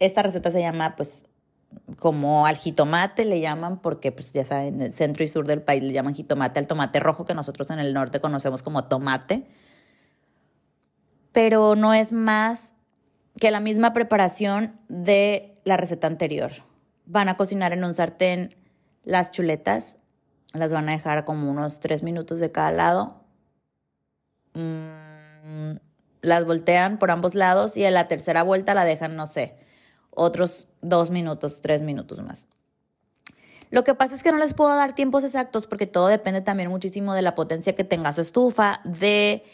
esta 0.00 0.22
receta 0.22 0.50
se 0.50 0.60
llama 0.60 0.96
pues 0.96 1.22
como 1.98 2.46
al 2.46 2.56
jitomate 2.56 3.24
le 3.24 3.40
llaman 3.40 3.80
porque 3.80 4.12
pues 4.12 4.32
ya 4.32 4.44
saben, 4.44 4.74
en 4.74 4.82
el 4.82 4.92
centro 4.92 5.24
y 5.24 5.28
sur 5.28 5.46
del 5.46 5.62
país 5.62 5.82
le 5.82 5.92
llaman 5.92 6.14
jitomate 6.14 6.58
al 6.58 6.66
tomate 6.66 7.00
rojo 7.00 7.24
que 7.24 7.34
nosotros 7.34 7.70
en 7.70 7.78
el 7.78 7.94
norte 7.94 8.20
conocemos 8.20 8.62
como 8.62 8.84
tomate. 8.84 9.46
Pero 11.32 11.74
no 11.74 11.94
es 11.94 12.12
más 12.12 12.74
que 13.38 13.50
la 13.50 13.60
misma 13.60 13.92
preparación 13.92 14.78
de 14.88 15.58
la 15.64 15.76
receta 15.76 16.06
anterior. 16.06 16.52
Van 17.04 17.28
a 17.28 17.36
cocinar 17.36 17.72
en 17.72 17.84
un 17.84 17.94
sartén 17.94 18.56
las 19.04 19.30
chuletas, 19.30 19.96
las 20.52 20.72
van 20.72 20.88
a 20.88 20.92
dejar 20.92 21.24
como 21.24 21.50
unos 21.50 21.80
tres 21.80 22.02
minutos 22.02 22.40
de 22.40 22.50
cada 22.50 22.70
lado. 22.70 23.22
Mm, 24.54 25.76
las 26.22 26.44
voltean 26.44 26.98
por 26.98 27.10
ambos 27.10 27.34
lados 27.34 27.76
y 27.76 27.84
en 27.84 27.94
la 27.94 28.08
tercera 28.08 28.42
vuelta 28.42 28.74
la 28.74 28.84
dejan, 28.84 29.16
no 29.16 29.26
sé, 29.26 29.56
otros 30.10 30.66
dos 30.80 31.10
minutos, 31.10 31.60
tres 31.60 31.82
minutos 31.82 32.22
más. 32.22 32.48
Lo 33.70 33.84
que 33.84 33.94
pasa 33.94 34.14
es 34.14 34.22
que 34.22 34.32
no 34.32 34.38
les 34.38 34.54
puedo 34.54 34.74
dar 34.74 34.94
tiempos 34.94 35.24
exactos 35.24 35.66
porque 35.66 35.86
todo 35.86 36.06
depende 36.06 36.40
también 36.40 36.70
muchísimo 36.70 37.14
de 37.14 37.22
la 37.22 37.34
potencia 37.34 37.74
que 37.74 37.84
tenga 37.84 38.12
su 38.12 38.22
estufa, 38.22 38.80
de 38.84 39.44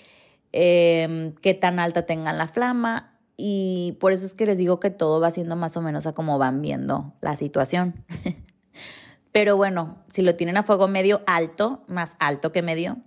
em, 0.53 1.35
qué 1.37 1.55
tan 1.55 1.81
alta 1.81 2.07
tengan 2.07 2.39
la 2.39 2.47
flama 2.47 3.12
y 3.37 3.97
por 4.01 4.13
eso 4.13 4.27
es 4.27 4.35
que 4.35 4.47
les 4.47 4.59
digo 4.59 4.81
que 4.81 4.91
todo 4.91 5.21
va 5.21 5.31
siendo 5.31 5.57
más 5.57 5.77
o 5.77 5.83
menos 5.83 6.07
a 6.07 6.13
cómo 6.13 6.39
van 6.39 6.63
viendo 6.63 7.15
la 7.21 7.37
situación. 7.37 8.05
Pero 9.33 9.57
bueno, 9.57 10.05
si 10.09 10.23
lo 10.23 10.35
tienen 10.37 10.57
a 10.57 10.63
fuego 10.63 10.89
medio 10.89 11.23
alto, 11.27 11.85
más 11.89 12.17
alto 12.19 12.53
que 12.53 12.63
medio, 12.63 12.99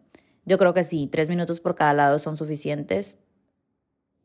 yo 0.45 0.57
creo 0.57 0.73
que 0.73 0.83
sí, 0.83 1.07
tres 1.07 1.29
minutos 1.29 1.59
por 1.59 1.75
cada 1.75 1.93
lado 1.93 2.19
son 2.19 2.37
suficientes. 2.37 3.17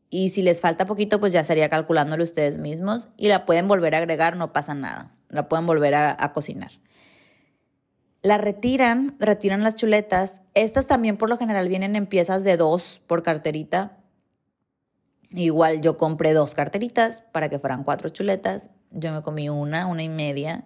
Y 0.09 0.31
si 0.31 0.41
les 0.41 0.59
falta 0.59 0.85
poquito, 0.85 1.19
pues 1.19 1.31
ya 1.31 1.43
sería 1.43 1.69
calculándolo 1.69 2.23
ustedes 2.23 2.57
mismos 2.57 3.07
y 3.17 3.27
la 3.27 3.45
pueden 3.45 3.67
volver 3.67 3.95
a 3.95 3.99
agregar, 3.99 4.35
no 4.35 4.51
pasa 4.51 4.73
nada. 4.73 5.15
La 5.29 5.47
pueden 5.47 5.65
volver 5.65 5.95
a 5.95 6.33
cocinar. 6.33 6.71
La 8.23 8.37
retiran, 8.37 9.15
retiran 9.19 9.63
las 9.63 9.75
chuletas. 9.75 10.43
Estas 10.53 10.85
también 10.85 11.17
por 11.17 11.29
lo 11.29 11.37
general 11.37 11.67
vienen 11.67 11.95
en 11.95 12.05
piezas 12.05 12.43
de 12.43 12.55
dos 12.55 13.01
por 13.07 13.23
carterita. 13.23 13.97
Igual 15.33 15.81
yo 15.81 15.97
compré 15.97 16.33
dos 16.33 16.55
carteritas 16.55 17.21
para 17.31 17.49
que 17.49 17.59
fueran 17.59 17.83
cuatro 17.83 18.09
chuletas. 18.09 18.69
Yo 18.91 19.13
me 19.13 19.21
comí 19.21 19.49
una, 19.49 19.87
una 19.87 20.03
y 20.03 20.09
media. 20.09 20.65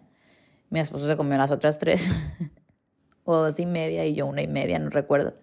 Mi 0.69 0.79
esposo 0.79 1.07
se 1.07 1.15
comió 1.15 1.37
las 1.37 1.51
otras 1.51 1.77
tres. 1.77 2.09
o 3.25 3.35
dos 3.35 3.59
y 3.59 3.65
media 3.65 4.05
y 4.05 4.13
yo 4.13 4.25
una 4.27 4.41
y 4.41 4.47
media, 4.47 4.79
no 4.79 4.89
recuerdo. 4.89 5.33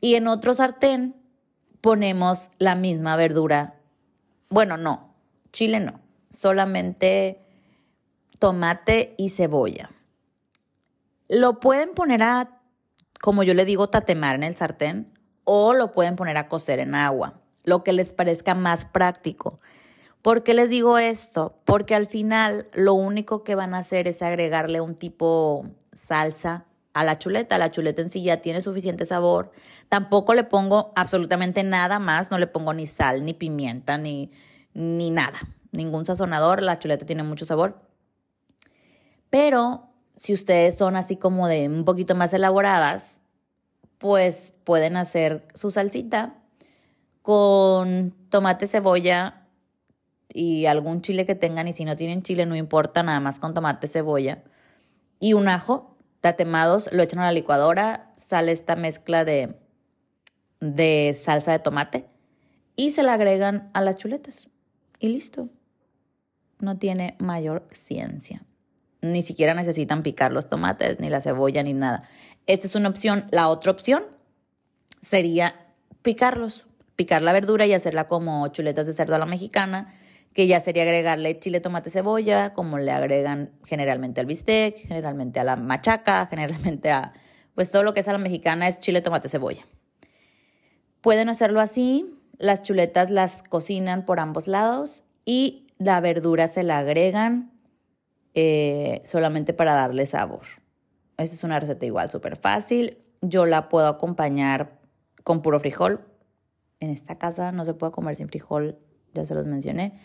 Y 0.00 0.14
en 0.16 0.28
otro 0.28 0.54
sartén 0.54 1.16
ponemos 1.80 2.48
la 2.58 2.74
misma 2.74 3.16
verdura. 3.16 3.80
Bueno, 4.48 4.76
no, 4.76 5.14
chile 5.52 5.80
no, 5.80 6.00
solamente 6.28 7.40
tomate 8.38 9.14
y 9.16 9.30
cebolla. 9.30 9.90
Lo 11.28 11.60
pueden 11.60 11.94
poner 11.94 12.22
a, 12.22 12.60
como 13.20 13.44
yo 13.44 13.54
le 13.54 13.64
digo, 13.64 13.88
tatemar 13.88 14.34
en 14.34 14.42
el 14.42 14.56
sartén 14.56 15.12
o 15.44 15.74
lo 15.74 15.92
pueden 15.92 16.16
poner 16.16 16.36
a 16.36 16.48
cocer 16.48 16.80
en 16.80 16.94
agua, 16.94 17.39
lo 17.64 17.84
que 17.84 17.92
les 17.92 18.12
parezca 18.12 18.54
más 18.54 18.84
práctico. 18.84 19.60
¿Por 20.22 20.42
qué 20.42 20.52
les 20.52 20.68
digo 20.68 20.98
esto? 20.98 21.58
Porque 21.64 21.94
al 21.94 22.06
final 22.06 22.68
lo 22.74 22.94
único 22.94 23.42
que 23.42 23.54
van 23.54 23.74
a 23.74 23.78
hacer 23.78 24.06
es 24.06 24.20
agregarle 24.20 24.80
un 24.80 24.94
tipo 24.94 25.66
salsa 25.94 26.66
a 26.92 27.04
la 27.04 27.18
chuleta. 27.18 27.56
La 27.56 27.70
chuleta 27.70 28.02
en 28.02 28.10
sí 28.10 28.22
ya 28.22 28.42
tiene 28.42 28.60
suficiente 28.60 29.06
sabor. 29.06 29.50
Tampoco 29.88 30.34
le 30.34 30.44
pongo 30.44 30.92
absolutamente 30.94 31.62
nada 31.62 31.98
más, 31.98 32.30
no 32.30 32.38
le 32.38 32.46
pongo 32.46 32.74
ni 32.74 32.86
sal, 32.86 33.24
ni 33.24 33.32
pimienta, 33.32 33.96
ni, 33.96 34.30
ni 34.74 35.10
nada. 35.10 35.38
Ningún 35.72 36.04
sazonador, 36.04 36.62
la 36.62 36.78
chuleta 36.78 37.06
tiene 37.06 37.22
mucho 37.22 37.46
sabor. 37.46 37.80
Pero 39.30 39.88
si 40.18 40.34
ustedes 40.34 40.76
son 40.76 40.96
así 40.96 41.16
como 41.16 41.48
de 41.48 41.66
un 41.66 41.86
poquito 41.86 42.14
más 42.14 42.34
elaboradas, 42.34 43.20
pues 43.96 44.52
pueden 44.64 44.98
hacer 44.98 45.46
su 45.54 45.70
salsita 45.70 46.39
con 47.22 48.14
tomate, 48.28 48.66
cebolla 48.66 49.46
y 50.32 50.66
algún 50.66 51.02
chile 51.02 51.26
que 51.26 51.34
tengan. 51.34 51.68
Y 51.68 51.72
si 51.72 51.84
no 51.84 51.96
tienen 51.96 52.22
chile, 52.22 52.46
no 52.46 52.56
importa, 52.56 53.02
nada 53.02 53.20
más 53.20 53.38
con 53.38 53.54
tomate, 53.54 53.88
cebolla 53.88 54.42
y 55.20 55.34
un 55.34 55.48
ajo 55.48 55.96
tatemados, 56.20 56.92
lo 56.92 57.02
echan 57.02 57.20
a 57.20 57.26
la 57.26 57.32
licuadora, 57.32 58.12
sale 58.16 58.52
esta 58.52 58.74
mezcla 58.74 59.24
de, 59.24 59.54
de 60.60 61.18
salsa 61.22 61.52
de 61.52 61.58
tomate 61.60 62.08
y 62.74 62.90
se 62.90 63.02
la 63.02 63.14
agregan 63.14 63.70
a 63.74 63.80
las 63.82 63.96
chuletas. 63.96 64.48
Y 64.98 65.08
listo. 65.08 65.48
No 66.58 66.76
tiene 66.78 67.16
mayor 67.18 67.66
ciencia. 67.72 68.42
Ni 69.00 69.22
siquiera 69.22 69.54
necesitan 69.54 70.02
picar 70.02 70.30
los 70.32 70.48
tomates, 70.48 71.00
ni 71.00 71.08
la 71.08 71.22
cebolla, 71.22 71.62
ni 71.62 71.72
nada. 71.72 72.02
Esta 72.46 72.66
es 72.66 72.74
una 72.74 72.90
opción. 72.90 73.26
La 73.30 73.48
otra 73.48 73.72
opción 73.72 74.04
sería 75.00 75.68
picarlos, 76.02 76.66
picar 77.00 77.22
la 77.22 77.32
verdura 77.32 77.64
y 77.64 77.72
hacerla 77.72 78.08
como 78.08 78.46
chuletas 78.48 78.86
de 78.86 78.92
cerdo 78.92 79.14
a 79.14 79.18
la 79.18 79.24
mexicana 79.24 79.94
que 80.34 80.46
ya 80.46 80.60
sería 80.60 80.82
agregarle 80.82 81.38
chile, 81.38 81.60
tomate, 81.60 81.88
cebolla, 81.88 82.52
como 82.52 82.76
le 82.76 82.90
agregan 82.90 83.52
generalmente 83.64 84.20
al 84.20 84.26
bistec, 84.26 84.76
generalmente 84.86 85.40
a 85.40 85.44
la 85.44 85.56
machaca, 85.56 86.26
generalmente 86.30 86.90
a, 86.90 87.14
pues 87.54 87.70
todo 87.70 87.84
lo 87.84 87.94
que 87.94 88.00
es 88.00 88.08
a 88.08 88.12
la 88.12 88.18
mexicana 88.18 88.68
es 88.68 88.80
chile, 88.80 89.00
tomate, 89.00 89.30
cebolla. 89.30 89.66
Pueden 91.00 91.30
hacerlo 91.30 91.62
así, 91.62 92.18
las 92.36 92.60
chuletas 92.60 93.08
las 93.08 93.44
cocinan 93.44 94.04
por 94.04 94.20
ambos 94.20 94.46
lados 94.46 95.04
y 95.24 95.68
la 95.78 96.00
verdura 96.00 96.48
se 96.48 96.64
la 96.64 96.80
agregan 96.80 97.50
eh, 98.34 99.00
solamente 99.06 99.54
para 99.54 99.72
darle 99.72 100.04
sabor. 100.04 100.42
Esa 101.16 101.34
es 101.34 101.44
una 101.44 101.60
receta 101.60 101.86
igual, 101.86 102.10
súper 102.10 102.36
fácil. 102.36 102.98
Yo 103.22 103.46
la 103.46 103.70
puedo 103.70 103.88
acompañar 103.88 104.78
con 105.24 105.40
puro 105.40 105.60
frijol. 105.60 106.09
En 106.80 106.90
esta 106.90 107.18
casa 107.18 107.52
no 107.52 107.64
se 107.64 107.74
puede 107.74 107.92
comer 107.92 108.16
sin 108.16 108.28
frijol, 108.28 108.78
ya 109.14 109.24
se 109.24 109.34
los 109.34 109.46
mencioné. 109.46 110.00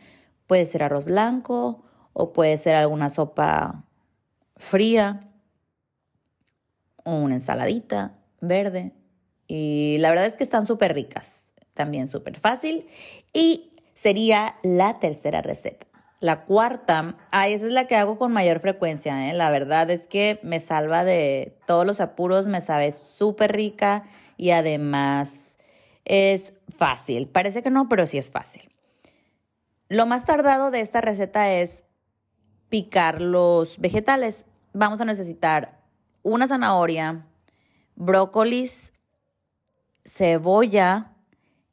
Puede 0.45 0.65
ser 0.65 0.83
arroz 0.83 1.05
blanco 1.05 1.83
o 2.13 2.33
puede 2.33 2.57
ser 2.57 2.75
alguna 2.75 3.09
sopa 3.09 3.85
fría 4.57 5.31
o 7.03 7.15
una 7.15 7.35
ensaladita 7.35 8.19
verde. 8.41 8.93
Y 9.47 9.97
la 9.99 10.09
verdad 10.09 10.25
es 10.25 10.37
que 10.37 10.43
están 10.43 10.65
súper 10.65 10.93
ricas, 10.93 11.43
también 11.73 12.07
súper 12.07 12.37
fácil. 12.37 12.87
Y 13.33 13.71
sería 13.93 14.55
la 14.63 14.99
tercera 14.99 15.41
receta. 15.41 15.87
La 16.19 16.45
cuarta, 16.45 17.17
ay, 17.31 17.53
esa 17.53 17.65
es 17.65 17.71
la 17.71 17.87
que 17.87 17.95
hago 17.95 18.17
con 18.17 18.31
mayor 18.31 18.59
frecuencia, 18.59 19.29
¿eh? 19.29 19.33
la 19.33 19.49
verdad 19.51 19.89
es 19.91 20.07
que 20.07 20.39
me 20.43 20.59
salva 20.59 21.03
de 21.03 21.57
todos 21.67 21.85
los 21.85 21.99
apuros, 21.99 22.47
me 22.47 22.61
sabe 22.61 22.91
súper 22.93 23.51
rica 23.51 24.03
y 24.37 24.51
además 24.51 25.54
es 26.05 26.53
fácil. 26.69 27.27
Parece 27.27 27.61
que 27.61 27.69
no, 27.69 27.89
pero 27.89 28.05
sí 28.05 28.17
es 28.17 28.31
fácil. 28.31 28.71
Lo 29.89 30.05
más 30.05 30.25
tardado 30.25 30.71
de 30.71 30.81
esta 30.81 31.01
receta 31.01 31.51
es 31.51 31.83
picar 32.69 33.21
los 33.21 33.77
vegetales. 33.79 34.45
Vamos 34.73 35.01
a 35.01 35.05
necesitar 35.05 35.79
una 36.23 36.47
zanahoria, 36.47 37.27
brócolis, 37.95 38.93
cebolla 40.03 41.11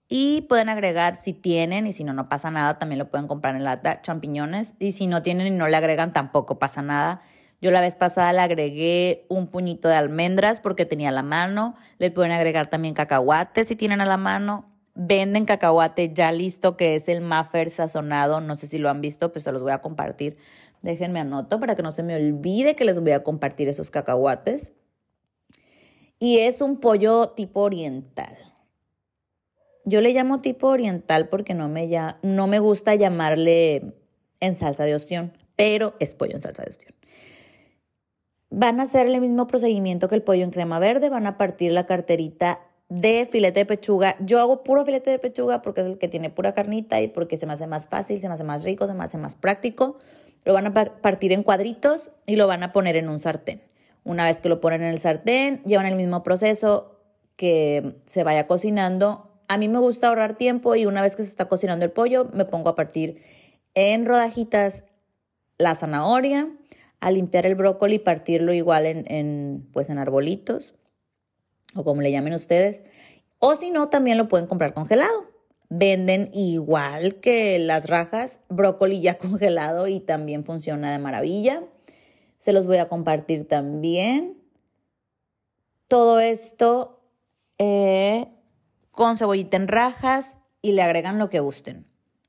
y 0.09 0.43
pueden 0.43 0.69
agregar 0.69 1.23
si 1.23 1.33
tienen 1.33 1.87
y 1.87 1.93
si 1.93 2.05
no, 2.05 2.13
no 2.13 2.29
pasa 2.29 2.51
nada, 2.51 2.79
también 2.79 2.99
lo 2.99 3.11
pueden 3.11 3.29
comprar 3.29 3.57
en 3.57 3.65
lata, 3.65 4.03
champiñones 4.03 4.73
y 4.79 4.93
si 4.93 5.07
no 5.07 5.23
tienen 5.23 5.47
y 5.47 5.57
no 5.57 5.69
le 5.69 5.77
agregan 5.77 6.13
tampoco 6.13 6.59
pasa 6.59 6.83
nada. 6.83 7.23
Yo 7.63 7.71
la 7.71 7.81
vez 7.81 7.95
pasada 7.95 8.35
le 8.35 8.41
agregué 8.41 9.25
un 9.29 9.47
puñito 9.47 9.89
de 9.89 9.95
almendras 9.95 10.61
porque 10.61 10.85
tenía 10.85 11.11
la 11.11 11.23
mano. 11.23 11.77
Le 11.99 12.11
pueden 12.11 12.33
agregar 12.33 12.67
también 12.67 12.93
cacahuates 12.93 13.69
si 13.69 13.77
tienen 13.77 14.03
a 14.03 14.05
la 14.05 14.19
mano 14.19 14.73
venden 14.95 15.47
cacahuate 15.47 16.13
ya 16.13 16.33
listo, 16.33 16.77
que 16.77 16.97
es 16.97 17.09
el 17.09 17.21
maffer 17.21 17.71
sazonado. 17.71 18.41
No 18.41 18.57
sé 18.57 18.67
si 18.67 18.79
lo 18.79 18.91
han 18.91 19.01
visto, 19.01 19.33
pues 19.33 19.45
se 19.45 19.53
los 19.53 19.63
voy 19.63 19.73
a 19.73 19.81
compartir. 19.81 20.37
Déjenme 20.83 21.21
anoto 21.21 21.61
para 21.61 21.75
que 21.75 21.83
no 21.83 21.93
se 21.93 22.03
me 22.03 22.17
olvide 22.17 22.75
que 22.75 22.85
les 22.85 23.01
voy 23.01 23.13
a 23.13 23.23
compartir 23.23 23.69
esos 23.69 23.91
cacahuates. 23.91 24.73
Y 26.19 26.39
es 26.39 26.61
un 26.61 26.79
pollo 26.79 27.31
tipo 27.31 27.61
oriental. 27.61 28.37
Yo 29.85 30.01
le 30.01 30.13
llamo 30.13 30.41
tipo 30.41 30.69
oriental 30.69 31.29
porque 31.29 31.55
no 31.55 31.69
me, 31.69 31.89
ya, 31.89 32.19
no 32.23 32.47
me 32.47 32.61
gusta 32.61 32.95
llamarle 32.95 33.95
en 34.39 34.57
salsa 34.57 34.85
de 34.85 34.95
ostión, 34.95 35.37
pero 35.57 35.95
es 35.99 36.15
pollo 36.15 36.35
en 36.35 36.41
salsa 36.41 36.63
de 36.63 36.71
ostión. 36.71 36.95
Van 38.55 38.79
a 38.79 38.85
hacer 38.85 39.07
el 39.07 39.21
mismo 39.21 39.47
procedimiento 39.47 40.09
que 40.09 40.15
el 40.15 40.23
pollo 40.23 40.45
en 40.45 40.51
crema 40.51 40.79
verde, 40.79 41.09
van 41.09 41.27
a 41.27 41.39
partir 41.39 41.73
la 41.73 41.87
carterita 41.87 42.61
de 42.89 43.27
filete 43.27 43.61
de 43.61 43.67
pechuga. 43.67 44.17
Yo 44.21 44.41
hago 44.41 44.63
puro 44.63 44.85
filete 44.85 45.11
de 45.11 45.19
pechuga 45.19 45.63
porque 45.63 45.81
es 45.81 45.87
el 45.87 45.99
que 45.99 46.09
tiene 46.09 46.31
pura 46.31 46.53
carnita 46.53 47.01
y 47.01 47.09
porque 47.09 47.37
se 47.37 47.47
me 47.47 47.55
hace 47.55 47.67
más 47.67 47.89
fácil, 47.89 48.21
se 48.21 48.29
me 48.29 48.35
hace 48.35 48.45
más 48.45 48.63
rico, 48.63 48.87
se 48.87 48.95
me 48.95 49.03
hace 49.03 49.19
más 49.19 49.35
práctico. 49.35 49.99
Lo 50.45 50.53
van 50.53 50.67
a 50.67 50.75
partir 50.75 51.33
en 51.33 51.43
cuadritos 51.43 52.13
y 52.27 52.37
lo 52.37 52.47
van 52.47 52.63
a 52.63 52.73
poner 52.73 52.97
en 52.97 53.09
un 53.09 53.19
sartén. 53.19 53.63
Una 54.05 54.27
vez 54.27 54.41
que 54.41 54.49
lo 54.49 54.61
ponen 54.61 54.83
en 54.83 54.89
el 54.89 54.99
sartén, 54.99 55.63
llevan 55.65 55.87
el 55.87 55.97
mismo 55.97 56.23
proceso 56.23 57.01
que 57.37 57.97
se 58.07 58.25
vaya 58.25 58.47
cocinando 58.47 59.33
a 59.53 59.59
mí 59.59 59.69
me 59.69 59.79
gusta 59.79 60.09
ahorrar 60.09 60.35
tiempo 60.35 60.77
y 60.77 60.87
una 60.87 61.03
vez 61.03 61.15
que 61.15 61.23
se 61.23 61.29
está 61.29 61.45
cocinando 61.47 61.85
el 61.85 61.91
pollo, 61.91 62.27
me 62.33 62.47
pongo 62.47 62.71
a 62.71 62.75
partir 62.75 63.21
en 63.75 64.07
rodajitas 64.07 64.83
la 65.59 65.75
zanahoria, 65.75 66.49
a 67.03 67.11
limpiar 67.11 67.47
el 67.47 67.57
brócoli 67.57 67.97
y 67.97 67.99
partirlo 67.99 68.55
igual 68.55 68.87
en, 68.87 69.05
en, 69.13 69.69
pues 69.73 69.91
en 69.91 69.99
arbolitos 69.99 70.75
o 71.75 71.83
como 71.83 72.01
le 72.01 72.13
llamen 72.13 72.33
ustedes. 72.33 72.81
O 73.41 73.57
si 73.57 73.73
no, 73.73 73.89
también 73.89 74.19
lo 74.19 74.29
pueden 74.29 74.47
comprar 74.47 74.73
congelado. 74.73 75.27
Venden 75.69 76.31
igual 76.33 77.17
que 77.17 77.59
las 77.59 77.89
rajas, 77.89 78.39
brócoli 78.49 79.01
ya 79.01 79.19
congelado 79.19 79.89
y 79.89 79.99
también 79.99 80.45
funciona 80.45 80.93
de 80.93 81.01
maravilla. 81.01 81.65
Se 82.39 82.53
los 82.53 82.69
voy 82.69 82.77
a 82.77 82.89
compartir 82.89 83.49
también. 83.49 84.39
Todo 85.89 86.21
esto 86.21 87.01
eh, 87.59 88.29
con 88.93 89.17
cebollita 89.17 89.57
en 89.57 89.67
rajas 89.67 90.39
y 90.63 90.73
le 90.73 90.83
agregan 90.83 91.19
lo 91.19 91.31
que 91.31 91.41
gusten. 91.41 91.85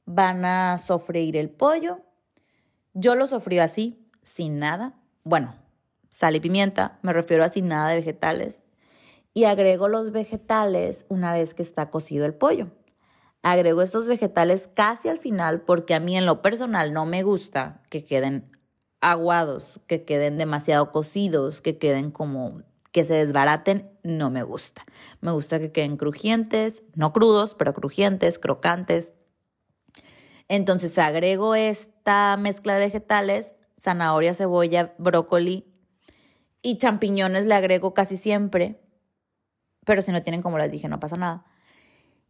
Van 0.05 0.45
a 0.45 0.79
sofreír 0.79 1.37
el 1.37 1.51
pollo. 1.51 1.99
Yo 2.95 3.13
lo 3.13 3.27
sofrío 3.27 3.61
así, 3.61 4.02
sin 4.23 4.59
nada. 4.59 4.93
Bueno, 5.23 5.55
sal 6.09 6.35
y 6.35 6.39
pimienta, 6.39 6.99
me 7.01 7.13
refiero 7.13 7.43
a 7.43 7.49
sin 7.49 7.67
nada 7.67 7.89
de 7.89 7.97
vegetales. 7.97 8.63
Y 9.33 9.45
agrego 9.45 9.87
los 9.87 10.11
vegetales 10.11 11.05
una 11.09 11.33
vez 11.33 11.53
que 11.53 11.63
está 11.63 11.89
cocido 11.89 12.25
el 12.25 12.33
pollo. 12.33 12.71
Agrego 13.41 13.81
estos 13.81 14.07
vegetales 14.07 14.69
casi 14.73 15.09
al 15.09 15.17
final 15.17 15.61
porque 15.61 15.95
a 15.95 15.99
mí 15.99 16.17
en 16.17 16.25
lo 16.25 16.41
personal 16.41 16.93
no 16.93 17.05
me 17.05 17.23
gusta 17.23 17.81
que 17.89 18.05
queden 18.05 18.57
aguados, 19.01 19.81
que 19.87 20.05
queden 20.05 20.37
demasiado 20.37 20.91
cocidos, 20.91 21.61
que 21.61 21.77
queden 21.77 22.11
como 22.11 22.61
que 22.93 23.03
se 23.03 23.15
desbaraten, 23.15 23.91
no 24.03 24.29
me 24.29 24.43
gusta. 24.43 24.85
Me 25.19 25.31
gusta 25.31 25.59
que 25.59 25.71
queden 25.71 25.97
crujientes, 25.97 26.83
no 26.93 27.11
crudos, 27.11 27.55
pero 27.55 27.73
crujientes, 27.73 28.39
crocantes. 28.39 29.11
Entonces 30.47 30.97
agrego 30.99 31.55
esta 31.55 32.37
mezcla 32.37 32.75
de 32.75 32.81
vegetales, 32.81 33.47
zanahoria, 33.83 34.33
cebolla, 34.33 34.93
brócoli 34.97 35.65
y 36.61 36.77
champiñones 36.77 37.45
le 37.45 37.55
agrego 37.55 37.93
casi 37.93 38.15
siempre, 38.17 38.79
pero 39.85 40.01
si 40.01 40.11
no 40.11 40.21
tienen 40.21 40.41
como 40.41 40.57
les 40.57 40.71
dije, 40.71 40.87
no 40.87 40.99
pasa 40.99 41.17
nada. 41.17 41.45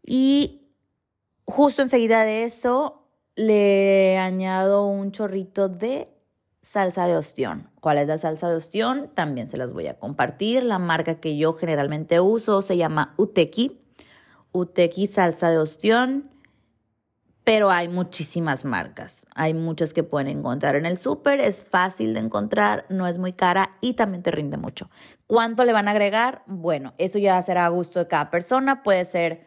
Y 0.03 0.71
justo 1.45 1.83
enseguida 1.83 2.25
de 2.25 2.43
eso 2.43 3.07
le 3.35 4.17
añado 4.17 4.85
un 4.85 5.11
chorrito 5.11 5.69
de 5.69 6.09
salsa 6.63 7.05
de 7.05 7.15
ostión. 7.15 7.69
¿Cuál 7.79 7.99
es 7.99 8.07
la 8.07 8.17
salsa 8.17 8.49
de 8.49 8.55
ostión? 8.55 9.11
También 9.13 9.47
se 9.47 9.57
las 9.57 9.73
voy 9.73 9.87
a 9.87 9.99
compartir. 9.99 10.63
La 10.63 10.79
marca 10.79 11.19
que 11.19 11.37
yo 11.37 11.53
generalmente 11.53 12.19
uso 12.19 12.61
se 12.61 12.77
llama 12.77 13.13
Uteki. 13.17 13.81
Uteki 14.51 15.07
salsa 15.07 15.49
de 15.49 15.57
ostión. 15.57 16.29
Pero 17.43 17.69
hay 17.71 17.89
muchísimas 17.89 18.65
marcas. 18.65 19.22
Hay 19.35 19.53
muchas 19.53 19.93
que 19.93 20.03
pueden 20.03 20.27
encontrar 20.27 20.75
en 20.75 20.85
el 20.85 20.97
súper. 20.97 21.39
Es 21.39 21.63
fácil 21.63 22.13
de 22.13 22.19
encontrar, 22.19 22.85
no 22.89 23.07
es 23.07 23.17
muy 23.17 23.33
cara 23.33 23.77
y 23.81 23.93
también 23.93 24.23
te 24.23 24.31
rinde 24.31 24.57
mucho. 24.57 24.89
¿Cuánto 25.27 25.65
le 25.65 25.73
van 25.73 25.87
a 25.87 25.91
agregar? 25.91 26.43
Bueno, 26.45 26.93
eso 26.97 27.17
ya 27.17 27.41
será 27.41 27.65
a 27.65 27.69
gusto 27.69 27.99
de 27.99 28.07
cada 28.07 28.29
persona. 28.29 28.83
Puede 28.83 29.05
ser, 29.05 29.45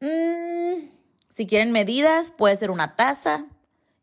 mmm, 0.00 0.88
si 1.28 1.46
quieren 1.46 1.72
medidas, 1.72 2.32
puede 2.32 2.56
ser 2.56 2.70
una 2.70 2.96
taza, 2.96 3.46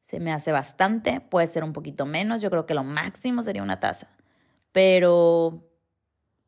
se 0.03 0.19
me 0.19 0.31
hace 0.31 0.51
bastante, 0.51 1.19
puede 1.19 1.47
ser 1.47 1.63
un 1.63 1.73
poquito 1.73 2.05
menos, 2.05 2.41
yo 2.41 2.51
creo 2.51 2.65
que 2.65 2.75
lo 2.75 2.83
máximo 2.83 3.41
sería 3.41 3.63
una 3.63 3.79
taza. 3.79 4.07
Pero 4.71 5.63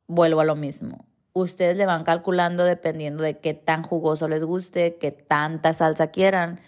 vuelvo 0.08 0.42
a 0.42 0.46
lo 0.46 0.56
mismo. 0.56 1.06
Ustedes 1.34 1.76
le 1.78 1.86
van 1.86 2.04
calculando 2.04 2.64
dependiendo 2.64 3.24
de 3.24 3.40
qué 3.40 3.54
tan 3.54 3.84
jugoso 3.84 4.28
les 4.28 4.44
guste, 4.44 4.98
qué 4.98 5.12
tanta 5.12 5.74
salsa 5.74 6.08
quieran. 6.12 6.60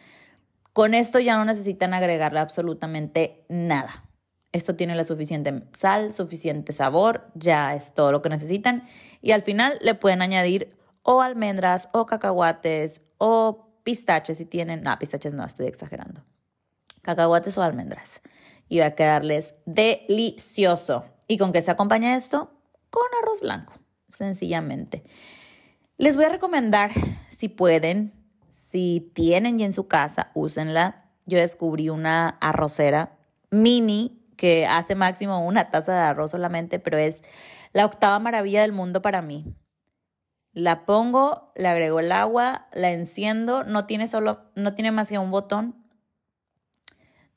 Con 0.73 0.93
esto 0.93 1.19
ya 1.19 1.37
no 1.37 1.45
necesitan 1.45 1.93
agregarle 1.93 2.39
absolutamente 2.39 3.45
nada. 3.49 4.05
Esto 4.51 4.75
tiene 4.75 4.95
la 4.95 5.03
suficiente 5.03 5.63
sal, 5.77 6.13
suficiente 6.13 6.73
sabor, 6.73 7.31
ya 7.35 7.75
es 7.75 7.93
todo 7.93 8.11
lo 8.11 8.21
que 8.21 8.29
necesitan. 8.29 8.83
Y 9.21 9.31
al 9.31 9.43
final 9.43 9.77
le 9.81 9.95
pueden 9.95 10.21
añadir 10.21 10.75
o 11.03 11.21
almendras 11.21 11.89
o 11.91 12.05
cacahuates 12.05 13.01
o 13.17 13.69
pistaches 13.83 14.37
si 14.37 14.45
tienen. 14.45 14.81
No, 14.81 14.97
pistaches 14.97 15.33
no, 15.33 15.45
estoy 15.45 15.67
exagerando 15.67 16.23
cacahuates 17.01 17.57
o 17.57 17.63
almendras. 17.63 18.21
Y 18.67 18.79
va 18.79 18.87
a 18.87 18.95
quedarles 18.95 19.55
delicioso. 19.65 21.05
¿Y 21.27 21.37
con 21.37 21.51
qué 21.51 21.61
se 21.61 21.71
acompaña 21.71 22.15
esto? 22.15 22.51
Con 22.89 23.03
arroz 23.21 23.41
blanco, 23.41 23.73
sencillamente. 24.09 25.03
Les 25.97 26.15
voy 26.15 26.25
a 26.25 26.29
recomendar, 26.29 26.91
si 27.29 27.49
pueden, 27.49 28.13
si 28.71 29.11
tienen 29.13 29.57
ya 29.57 29.65
en 29.65 29.73
su 29.73 29.87
casa, 29.87 30.31
úsenla. 30.33 31.05
Yo 31.25 31.37
descubrí 31.37 31.89
una 31.89 32.29
arrocera 32.41 33.17
mini 33.51 34.19
que 34.37 34.67
hace 34.67 34.95
máximo 34.95 35.45
una 35.45 35.69
taza 35.69 35.91
de 35.91 35.99
arroz 35.99 36.31
solamente, 36.31 36.79
pero 36.79 36.97
es 36.97 37.17
la 37.73 37.85
octava 37.85 38.19
maravilla 38.19 38.61
del 38.61 38.71
mundo 38.71 39.01
para 39.01 39.21
mí. 39.21 39.45
La 40.53 40.85
pongo, 40.85 41.51
le 41.55 41.67
agrego 41.67 41.99
el 41.99 42.11
agua, 42.11 42.67
la 42.73 42.91
enciendo, 42.91 43.63
no 43.63 43.85
tiene 43.85 44.07
solo, 44.07 44.51
no 44.55 44.73
tiene 44.73 44.91
más 44.91 45.09
que 45.09 45.19
un 45.19 45.31
botón, 45.31 45.75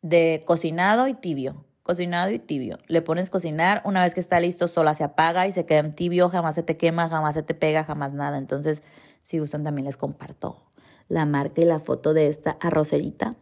de 0.01 0.43
cocinado 0.47 1.09
y 1.09 1.15
tibio. 1.15 1.67
Cocinado 1.83 2.31
y 2.31 2.39
tibio. 2.39 2.79
Le 2.87 3.03
pones 3.03 3.29
cocinar, 3.29 3.83
una 3.85 4.03
vez 4.03 4.15
que 4.15 4.21
está 4.21 4.39
listo, 4.39 4.69
sola 4.69 4.95
se 4.95 5.05
apaga 5.05 5.47
y 5.47 5.53
se 5.53 5.67
queda 5.67 5.81
en 5.81 5.95
tibio, 5.95 6.29
jamás 6.29 6.55
se 6.55 6.63
te 6.63 6.77
quema, 6.77 7.09
jamás 7.09 7.35
se 7.35 7.43
te 7.43 7.55
pega, 7.55 7.85
jamás 7.85 8.13
nada. 8.13 8.39
Entonces, 8.39 8.83
si 9.23 9.39
gustan, 9.39 9.65
también 9.65 9.87
les 9.87 9.97
comparto 9.97 10.72
la 11.09 11.27
marca 11.27 11.61
y 11.61 11.65
la 11.65 11.79
foto 11.79 12.15
de 12.15 12.29
esta 12.29 12.53
arrocerita 12.61 13.37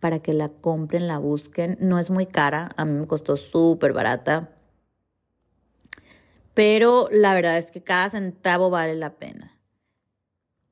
para 0.00 0.20
que 0.20 0.32
la 0.32 0.48
compren, 0.48 1.08
la 1.08 1.18
busquen. 1.18 1.76
No 1.80 1.98
es 1.98 2.10
muy 2.10 2.26
cara, 2.26 2.70
a 2.76 2.84
mí 2.84 2.92
me 2.92 3.06
costó 3.06 3.36
súper 3.36 3.92
barata. 3.92 4.50
Pero 6.54 7.08
la 7.10 7.34
verdad 7.34 7.58
es 7.58 7.70
que 7.70 7.82
cada 7.82 8.10
centavo 8.10 8.70
vale 8.70 8.94
la 8.94 9.14
pena. 9.14 9.56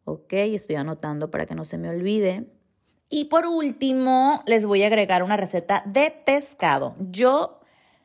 Ok, 0.05 0.33
estoy 0.33 0.77
anotando 0.77 1.31
para 1.31 1.47
que 1.47 1.55
no 1.55 1.65
se 1.65 1.79
me 1.79 1.89
olvide. 1.89 2.47
Y 3.09 3.27
por 3.27 3.47
último, 3.47 4.43
les 4.47 4.67
voy 4.67 4.83
a 4.83 4.89
agregar 4.89 5.23
una 5.23 5.37
receta 5.37 5.83
de 5.87 6.11
pescado. 6.25 6.95
Yo 6.99 7.61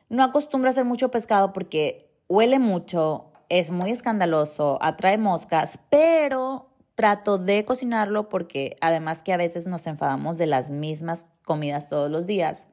no 0.08 0.22
acostumbro 0.22 0.68
a 0.68 0.70
hacer 0.70 0.84
mucho 0.84 1.10
pescado 1.10 1.52
porque 1.52 2.12
huele 2.28 2.58
mucho, 2.58 3.32
es 3.48 3.70
muy 3.70 3.90
escandaloso, 3.90 4.78
atrae 4.80 5.18
moscas, 5.18 5.78
pero 5.90 6.71
trato 6.94 7.38
de 7.38 7.64
cocinarlo 7.64 8.28
porque 8.28 8.76
además 8.80 9.22
que 9.22 9.32
a 9.32 9.36
veces 9.36 9.66
nos 9.66 9.86
enfadamos 9.86 10.38
de 10.38 10.46
las 10.46 10.70
mismas 10.70 11.24
comidas 11.44 11.88
todos 11.88 12.10
los 12.10 12.26
días, 12.26 12.66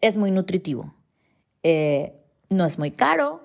es 0.00 0.16
muy 0.16 0.30
nutritivo. 0.30 0.94
Eh, 1.62 2.20
no 2.50 2.66
es 2.66 2.78
muy 2.78 2.90
caro 2.90 3.40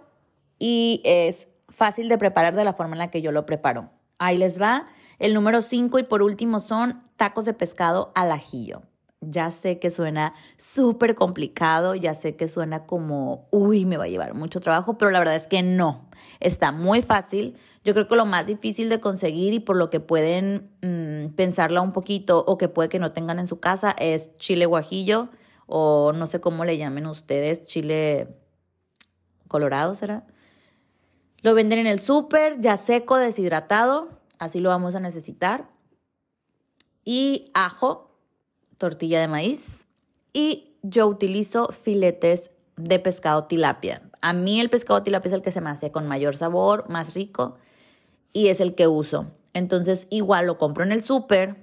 y 0.57 1.01
es 1.05 1.47
fácil 1.69 2.09
de 2.09 2.17
preparar 2.17 2.55
de 2.55 2.63
la 2.63 2.73
forma 2.73 2.95
en 2.95 2.99
la 2.99 3.11
que 3.11 3.21
yo 3.21 3.31
lo 3.31 3.45
preparo. 3.45 3.91
Ahí 4.17 4.37
les 4.37 4.61
va. 4.61 4.85
El 5.19 5.33
número 5.33 5.61
5 5.61 5.99
y 5.99 6.03
por 6.03 6.21
último 6.21 6.59
son 6.59 7.03
tacos 7.17 7.45
de 7.45 7.53
pescado 7.53 8.11
al 8.15 8.31
ajillo. 8.31 8.81
Ya 9.21 9.51
sé 9.51 9.79
que 9.79 9.91
suena 9.91 10.33
súper 10.55 11.15
complicado, 11.15 11.93
ya 11.95 12.13
sé 12.13 12.35
que 12.35 12.47
suena 12.47 12.85
como, 12.85 13.47
uy, 13.51 13.85
me 13.85 13.97
va 13.97 14.05
a 14.05 14.07
llevar 14.07 14.33
mucho 14.33 14.61
trabajo, 14.61 14.97
pero 14.97 15.11
la 15.11 15.19
verdad 15.19 15.35
es 15.35 15.47
que 15.47 15.61
no. 15.61 16.09
Está 16.39 16.71
muy 16.71 17.01
fácil. 17.01 17.57
Yo 17.83 17.93
creo 17.93 18.07
que 18.07 18.15
lo 18.15 18.25
más 18.25 18.45
difícil 18.45 18.87
de 18.89 18.99
conseguir 18.99 19.53
y 19.53 19.59
por 19.59 19.75
lo 19.75 19.89
que 19.89 19.99
pueden 19.99 20.69
mm, 20.81 21.35
pensarla 21.35 21.81
un 21.81 21.91
poquito 21.91 22.43
o 22.47 22.57
que 22.57 22.69
puede 22.69 22.89
que 22.89 22.99
no 22.99 23.11
tengan 23.11 23.39
en 23.39 23.47
su 23.47 23.59
casa 23.59 23.95
es 23.99 24.35
chile 24.37 24.65
guajillo 24.65 25.29
o 25.65 26.13
no 26.13 26.27
sé 26.27 26.39
cómo 26.39 26.65
le 26.65 26.77
llamen 26.77 27.05
ustedes, 27.05 27.63
chile 27.67 28.27
colorado 29.47 29.95
será. 29.95 30.25
Lo 31.41 31.53
venden 31.53 31.79
en 31.79 31.87
el 31.87 31.99
súper, 31.99 32.59
ya 32.59 32.77
seco, 32.77 33.17
deshidratado 33.17 34.19
así 34.39 34.59
lo 34.59 34.69
vamos 34.69 34.95
a 34.95 34.99
necesitar. 34.99 35.69
Y 37.03 37.51
ajo, 37.53 38.08
tortilla 38.79 39.21
de 39.21 39.27
maíz. 39.27 39.87
Y 40.33 40.73
yo 40.81 41.05
utilizo 41.05 41.67
filetes 41.67 42.49
de 42.77 42.97
pescado 42.97 43.43
tilapia. 43.43 44.01
A 44.21 44.33
mí 44.33 44.59
el 44.59 44.69
pescado 44.69 45.03
tilapia 45.03 45.29
es 45.29 45.33
el 45.33 45.41
que 45.43 45.51
se 45.51 45.61
me 45.61 45.69
hace 45.69 45.91
con 45.91 46.07
mayor 46.07 46.35
sabor, 46.35 46.89
más 46.89 47.13
rico, 47.13 47.57
y 48.33 48.47
es 48.47 48.59
el 48.59 48.73
que 48.73 48.87
uso. 48.87 49.31
Entonces 49.53 50.07
igual 50.09 50.47
lo 50.47 50.57
compro 50.57 50.83
en 50.83 50.91
el 50.91 51.03
súper, 51.03 51.57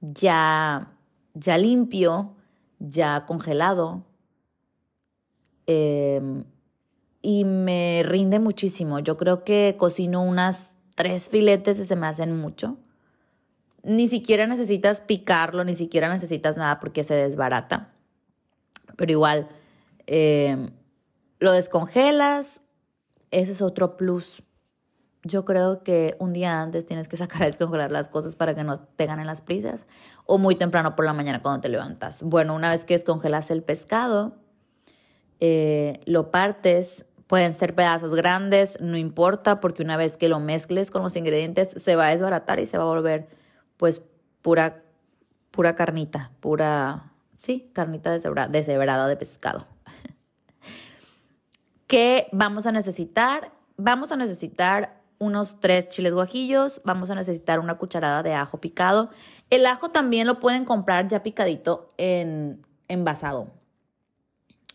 ya, 0.00 0.92
ya 1.34 1.58
limpio, 1.58 2.34
ya 2.78 3.24
congelado. 3.26 4.04
Em, 5.66 6.44
y 7.22 7.44
me 7.44 8.02
rinde 8.04 8.38
muchísimo. 8.38 8.98
Yo 8.98 9.16
creo 9.16 9.44
que 9.44 9.76
cocino 9.78 10.22
unas 10.22 10.76
tres 10.94 11.30
filetes 11.30 11.78
se 11.86 11.96
me 11.96 12.06
hacen 12.06 12.36
mucho. 12.36 12.76
Ni 13.84 14.08
siquiera 14.08 14.46
necesitas 14.46 15.00
picarlo, 15.00 15.62
ni 15.64 15.74
siquiera 15.74 16.08
necesitas 16.08 16.56
nada 16.56 16.80
porque 16.80 17.04
se 17.04 17.14
desbarata. 17.14 17.92
Pero 18.96 19.12
igual, 19.12 19.48
eh, 20.06 20.70
lo 21.38 21.52
descongelas, 21.52 22.60
ese 23.30 23.52
es 23.52 23.62
otro 23.62 23.96
plus. 23.96 24.42
yo 25.26 25.46
creo 25.46 25.82
que 25.82 26.16
un 26.18 26.34
día 26.34 26.60
antes 26.60 26.84
tienes 26.84 27.08
que 27.08 27.16
sacar 27.16 27.42
a 27.42 27.46
descongelar 27.46 27.90
las 27.90 28.10
cosas 28.10 28.36
para 28.36 28.54
que 28.54 28.62
no 28.62 28.78
te 28.78 29.06
ganen 29.06 29.26
las 29.26 29.40
prisas 29.40 29.86
o 30.26 30.36
muy 30.36 30.54
temprano 30.54 30.94
por 30.96 31.06
la 31.06 31.14
mañana 31.14 31.40
cuando 31.40 31.62
te 31.62 31.70
levantas. 31.70 32.22
Bueno, 32.22 32.54
una 32.54 32.68
vez 32.68 32.84
que 32.84 32.94
descongelas 32.94 33.50
el 33.50 33.62
pescado, 33.62 34.36
eh, 35.40 36.00
lo 36.04 36.30
partes, 36.30 37.06
pueden 37.26 37.58
ser 37.58 37.74
pedazos 37.74 38.14
grandes, 38.14 38.78
no 38.80 38.96
importa, 38.96 39.60
porque 39.60 39.82
una 39.82 39.96
vez 39.96 40.16
que 40.16 40.28
lo 40.28 40.40
mezcles 40.40 40.90
con 40.90 41.02
los 41.02 41.16
ingredientes 41.16 41.70
se 41.70 41.96
va 41.96 42.08
a 42.08 42.10
desbaratar 42.10 42.60
y 42.60 42.66
se 42.66 42.76
va 42.76 42.84
a 42.84 42.86
volver 42.86 43.28
pues 43.76 44.02
pura, 44.42 44.82
pura 45.50 45.74
carnita, 45.74 46.30
pura, 46.40 47.12
sí, 47.36 47.70
carnita 47.72 48.10
deshebrada 48.10 49.08
de 49.08 49.16
pescado. 49.16 49.66
¿Qué 51.86 52.28
vamos 52.32 52.66
a 52.66 52.72
necesitar? 52.72 53.52
Vamos 53.76 54.12
a 54.12 54.16
necesitar 54.16 55.00
unos 55.18 55.60
tres 55.60 55.88
chiles 55.88 56.12
guajillos, 56.12 56.80
vamos 56.84 57.10
a 57.10 57.14
necesitar 57.14 57.60
una 57.60 57.76
cucharada 57.76 58.22
de 58.22 58.34
ajo 58.34 58.58
picado. 58.58 59.10
El 59.50 59.66
ajo 59.66 59.90
también 59.90 60.26
lo 60.26 60.40
pueden 60.40 60.64
comprar 60.64 61.08
ya 61.08 61.22
picadito 61.22 61.92
en 61.96 62.66
envasado. 62.88 63.48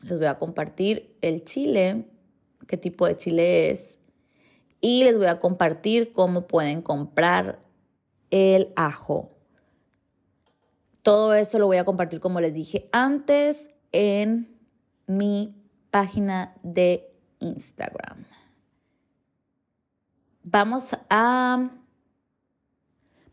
Les 0.01 0.17
voy 0.17 0.27
a 0.27 0.37
compartir 0.37 1.15
el 1.21 1.43
chile, 1.43 2.07
qué 2.67 2.77
tipo 2.77 3.05
de 3.05 3.17
chile 3.17 3.71
es, 3.71 3.97
y 4.81 5.03
les 5.03 5.17
voy 5.17 5.27
a 5.27 5.39
compartir 5.39 6.13
cómo 6.13 6.47
pueden 6.47 6.81
comprar 6.81 7.59
el 8.31 8.73
ajo. 8.75 9.31
Todo 11.01 11.33
eso 11.33 11.59
lo 11.59 11.67
voy 11.67 11.77
a 11.77 11.85
compartir, 11.85 12.19
como 12.19 12.39
les 12.39 12.53
dije 12.53 12.89
antes, 12.91 13.69
en 13.91 14.55
mi 15.07 15.55
página 15.91 16.55
de 16.61 17.11
Instagram. 17.39 18.25
Vamos 20.43 20.87
a, 21.09 21.69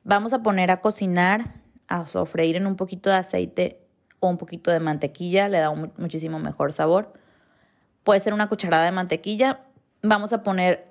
vamos 0.05 0.33
a 0.33 0.43
poner 0.43 0.71
a 0.71 0.81
cocinar, 0.81 1.63
a 1.89 2.05
sofreír 2.07 2.57
en 2.57 2.67
un 2.67 2.77
poquito 2.77 3.11
de 3.11 3.17
aceite 3.17 3.87
o 4.21 4.29
un 4.29 4.39
poquito 4.39 4.71
de 4.71 4.81
mantequilla, 4.81 5.49
le 5.49 5.59
da 5.59 5.73
muchísimo 5.73 6.39
mejor 6.39 6.73
sabor. 6.73 7.13
Puede 8.05 8.21
ser 8.21 8.35
una 8.35 8.49
cucharada 8.49 8.85
de 8.85 8.93
mantequilla. 8.93 9.65
Vamos 10.03 10.33
a 10.33 10.43
poner 10.43 10.86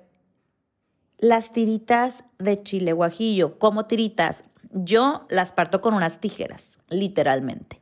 las 1.18 1.52
tiritas 1.52 2.24
de 2.38 2.62
chile 2.62 2.92
guajillo. 2.92 3.58
como 3.58 3.86
tiritas? 3.86 4.44
Yo 4.72 5.26
las 5.30 5.52
parto 5.52 5.80
con 5.80 5.94
unas 5.94 6.20
tijeras, 6.20 6.76
literalmente. 6.88 7.80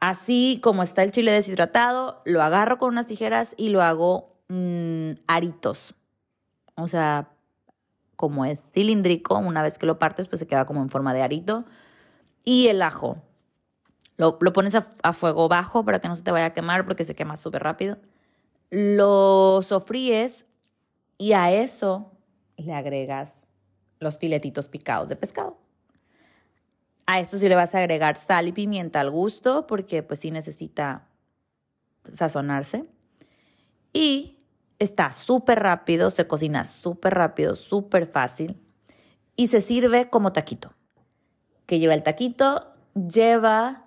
Así 0.00 0.60
como 0.62 0.82
está 0.82 1.02
el 1.02 1.12
chile 1.12 1.32
deshidratado, 1.32 2.22
lo 2.24 2.42
agarro 2.42 2.78
con 2.78 2.90
unas 2.90 3.06
tijeras 3.06 3.54
y 3.56 3.68
lo 3.68 3.82
hago 3.82 4.36
mm, 4.48 5.12
aritos. 5.26 5.94
O 6.74 6.88
sea, 6.88 7.30
como 8.16 8.44
es 8.44 8.60
cilíndrico, 8.72 9.36
una 9.38 9.62
vez 9.62 9.78
que 9.78 9.86
lo 9.86 9.98
partes, 9.98 10.28
pues 10.28 10.40
se 10.40 10.46
queda 10.46 10.64
como 10.64 10.82
en 10.82 10.90
forma 10.90 11.14
de 11.14 11.22
arito. 11.22 11.64
Y 12.44 12.68
el 12.68 12.82
ajo. 12.82 13.22
Lo, 14.16 14.38
pones 14.38 14.74
a, 14.76 15.12
fuego 15.12 15.48
bajo 15.48 15.84
para 15.84 15.98
que 15.98 16.06
no 16.06 16.14
se 16.14 16.22
te 16.22 16.30
vaya 16.30 16.46
a 16.46 16.52
quemar 16.52 16.84
porque 16.84 17.04
se 17.04 17.16
quema 17.16 17.36
súper 17.36 17.62
rápido. 17.64 17.98
Lo 18.70 19.62
sofríes 19.62 20.46
y 21.18 21.32
a 21.32 21.50
eso 21.50 22.11
le 22.62 22.74
agregas 22.74 23.44
los 24.00 24.18
filetitos 24.18 24.68
picados 24.68 25.08
de 25.08 25.16
pescado. 25.16 25.58
A 27.06 27.20
esto 27.20 27.38
sí 27.38 27.48
le 27.48 27.54
vas 27.54 27.74
a 27.74 27.78
agregar 27.78 28.16
sal 28.16 28.48
y 28.48 28.52
pimienta 28.52 29.00
al 29.00 29.10
gusto 29.10 29.66
porque 29.66 30.02
pues 30.02 30.20
sí 30.20 30.30
necesita 30.30 31.08
sazonarse. 32.12 32.86
Y 33.92 34.38
Está 34.82 35.12
súper 35.12 35.60
rápido, 35.60 36.10
se 36.10 36.26
cocina 36.26 36.64
súper 36.64 37.14
rápido, 37.14 37.54
súper 37.54 38.08
fácil 38.08 38.60
y 39.36 39.46
se 39.46 39.60
sirve 39.60 40.10
como 40.10 40.32
taquito. 40.32 40.72
Que 41.66 41.78
lleva 41.78 41.94
el 41.94 42.02
taquito, 42.02 42.66
lleva, 42.94 43.84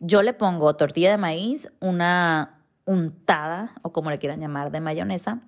yo 0.00 0.22
le 0.22 0.32
pongo 0.32 0.74
tortilla 0.74 1.12
de 1.12 1.16
maíz, 1.16 1.70
una 1.78 2.64
untada 2.86 3.76
o 3.82 3.92
como 3.92 4.10
le 4.10 4.18
quieran 4.18 4.40
llamar 4.40 4.72
de 4.72 4.80
mayonesa 4.80 5.42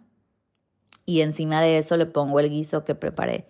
y 1.08 1.22
encima 1.22 1.62
de 1.62 1.78
eso 1.78 1.96
le 1.96 2.04
pongo 2.04 2.38
el 2.38 2.50
guiso 2.50 2.84
que 2.84 2.94
preparé 2.94 3.48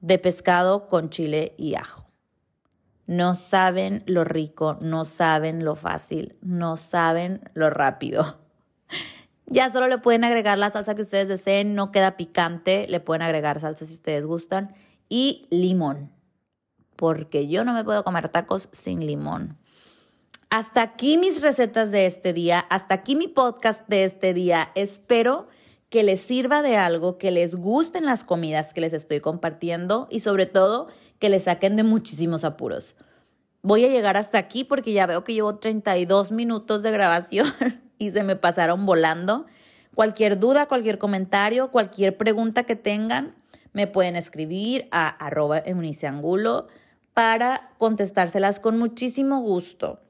de 0.00 0.18
pescado 0.18 0.86
con 0.86 1.08
chile 1.08 1.54
y 1.56 1.74
ajo. 1.74 2.10
No 3.06 3.34
saben 3.34 4.02
lo 4.04 4.22
rico, 4.22 4.76
no 4.82 5.06
saben 5.06 5.64
lo 5.64 5.76
fácil, 5.76 6.36
no 6.42 6.76
saben 6.76 7.40
lo 7.54 7.70
rápido. 7.70 8.38
Ya 9.52 9.68
solo 9.68 9.88
le 9.88 9.98
pueden 9.98 10.22
agregar 10.22 10.58
la 10.58 10.70
salsa 10.70 10.94
que 10.94 11.02
ustedes 11.02 11.26
deseen, 11.26 11.74
no 11.74 11.90
queda 11.90 12.16
picante, 12.16 12.86
le 12.86 13.00
pueden 13.00 13.22
agregar 13.22 13.58
salsa 13.58 13.84
si 13.84 13.94
ustedes 13.94 14.24
gustan 14.24 14.74
y 15.08 15.48
limón, 15.50 16.12
porque 16.94 17.48
yo 17.48 17.64
no 17.64 17.72
me 17.72 17.82
puedo 17.82 18.04
comer 18.04 18.28
tacos 18.28 18.68
sin 18.70 19.04
limón. 19.04 19.58
Hasta 20.50 20.82
aquí 20.82 21.18
mis 21.18 21.42
recetas 21.42 21.90
de 21.90 22.06
este 22.06 22.32
día, 22.32 22.60
hasta 22.60 22.94
aquí 22.94 23.16
mi 23.16 23.26
podcast 23.26 23.82
de 23.88 24.04
este 24.04 24.34
día. 24.34 24.70
Espero 24.76 25.48
que 25.90 26.02
les 26.02 26.20
sirva 26.20 26.62
de 26.62 26.76
algo, 26.76 27.18
que 27.18 27.30
les 27.30 27.54
gusten 27.54 28.06
las 28.06 28.24
comidas 28.24 28.72
que 28.72 28.80
les 28.80 28.92
estoy 28.92 29.20
compartiendo 29.20 30.08
y 30.10 30.20
sobre 30.20 30.46
todo 30.46 30.86
que 31.18 31.28
les 31.28 31.44
saquen 31.44 31.76
de 31.76 31.82
muchísimos 31.82 32.44
apuros. 32.44 32.96
Voy 33.62 33.84
a 33.84 33.88
llegar 33.88 34.16
hasta 34.16 34.38
aquí 34.38 34.64
porque 34.64 34.92
ya 34.92 35.06
veo 35.06 35.22
que 35.24 35.34
llevo 35.34 35.56
32 35.56 36.32
minutos 36.32 36.82
de 36.82 36.90
grabación. 36.92 37.46
y 38.00 38.10
se 38.10 38.24
me 38.24 38.34
pasaron 38.34 38.86
volando. 38.86 39.46
Cualquier 39.94 40.40
duda, 40.40 40.66
cualquier 40.66 40.98
comentario, 40.98 41.70
cualquier 41.70 42.16
pregunta 42.16 42.64
que 42.64 42.74
tengan, 42.74 43.36
me 43.72 43.86
pueden 43.86 44.16
escribir 44.16 44.88
a 44.90 45.08
arroba 45.08 45.62
Angulo 46.04 46.66
para 47.12 47.72
contestárselas 47.76 48.58
con 48.58 48.78
muchísimo 48.78 49.40
gusto. 49.40 50.00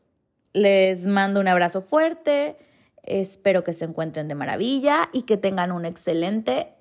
Les 0.52 1.06
mando 1.06 1.40
un 1.40 1.48
abrazo 1.48 1.82
fuerte, 1.82 2.56
espero 3.02 3.64
que 3.64 3.72
se 3.72 3.84
encuentren 3.84 4.28
de 4.28 4.34
maravilla 4.34 5.08
y 5.12 5.22
que 5.22 5.36
tengan 5.36 5.72
un 5.72 5.84
excelente 5.84 6.74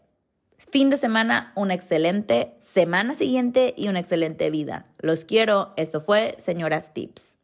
fin 0.57 0.89
de 0.89 0.97
semana, 0.97 1.53
una 1.55 1.73
excelente 1.73 2.55
semana 2.61 3.15
siguiente 3.15 3.73
y 3.77 3.87
una 3.87 3.99
excelente 3.99 4.49
vida. 4.49 4.85
Los 4.99 5.25
quiero, 5.25 5.73
esto 5.77 6.01
fue 6.01 6.35
Señoras 6.39 6.93
Tips. 6.93 7.38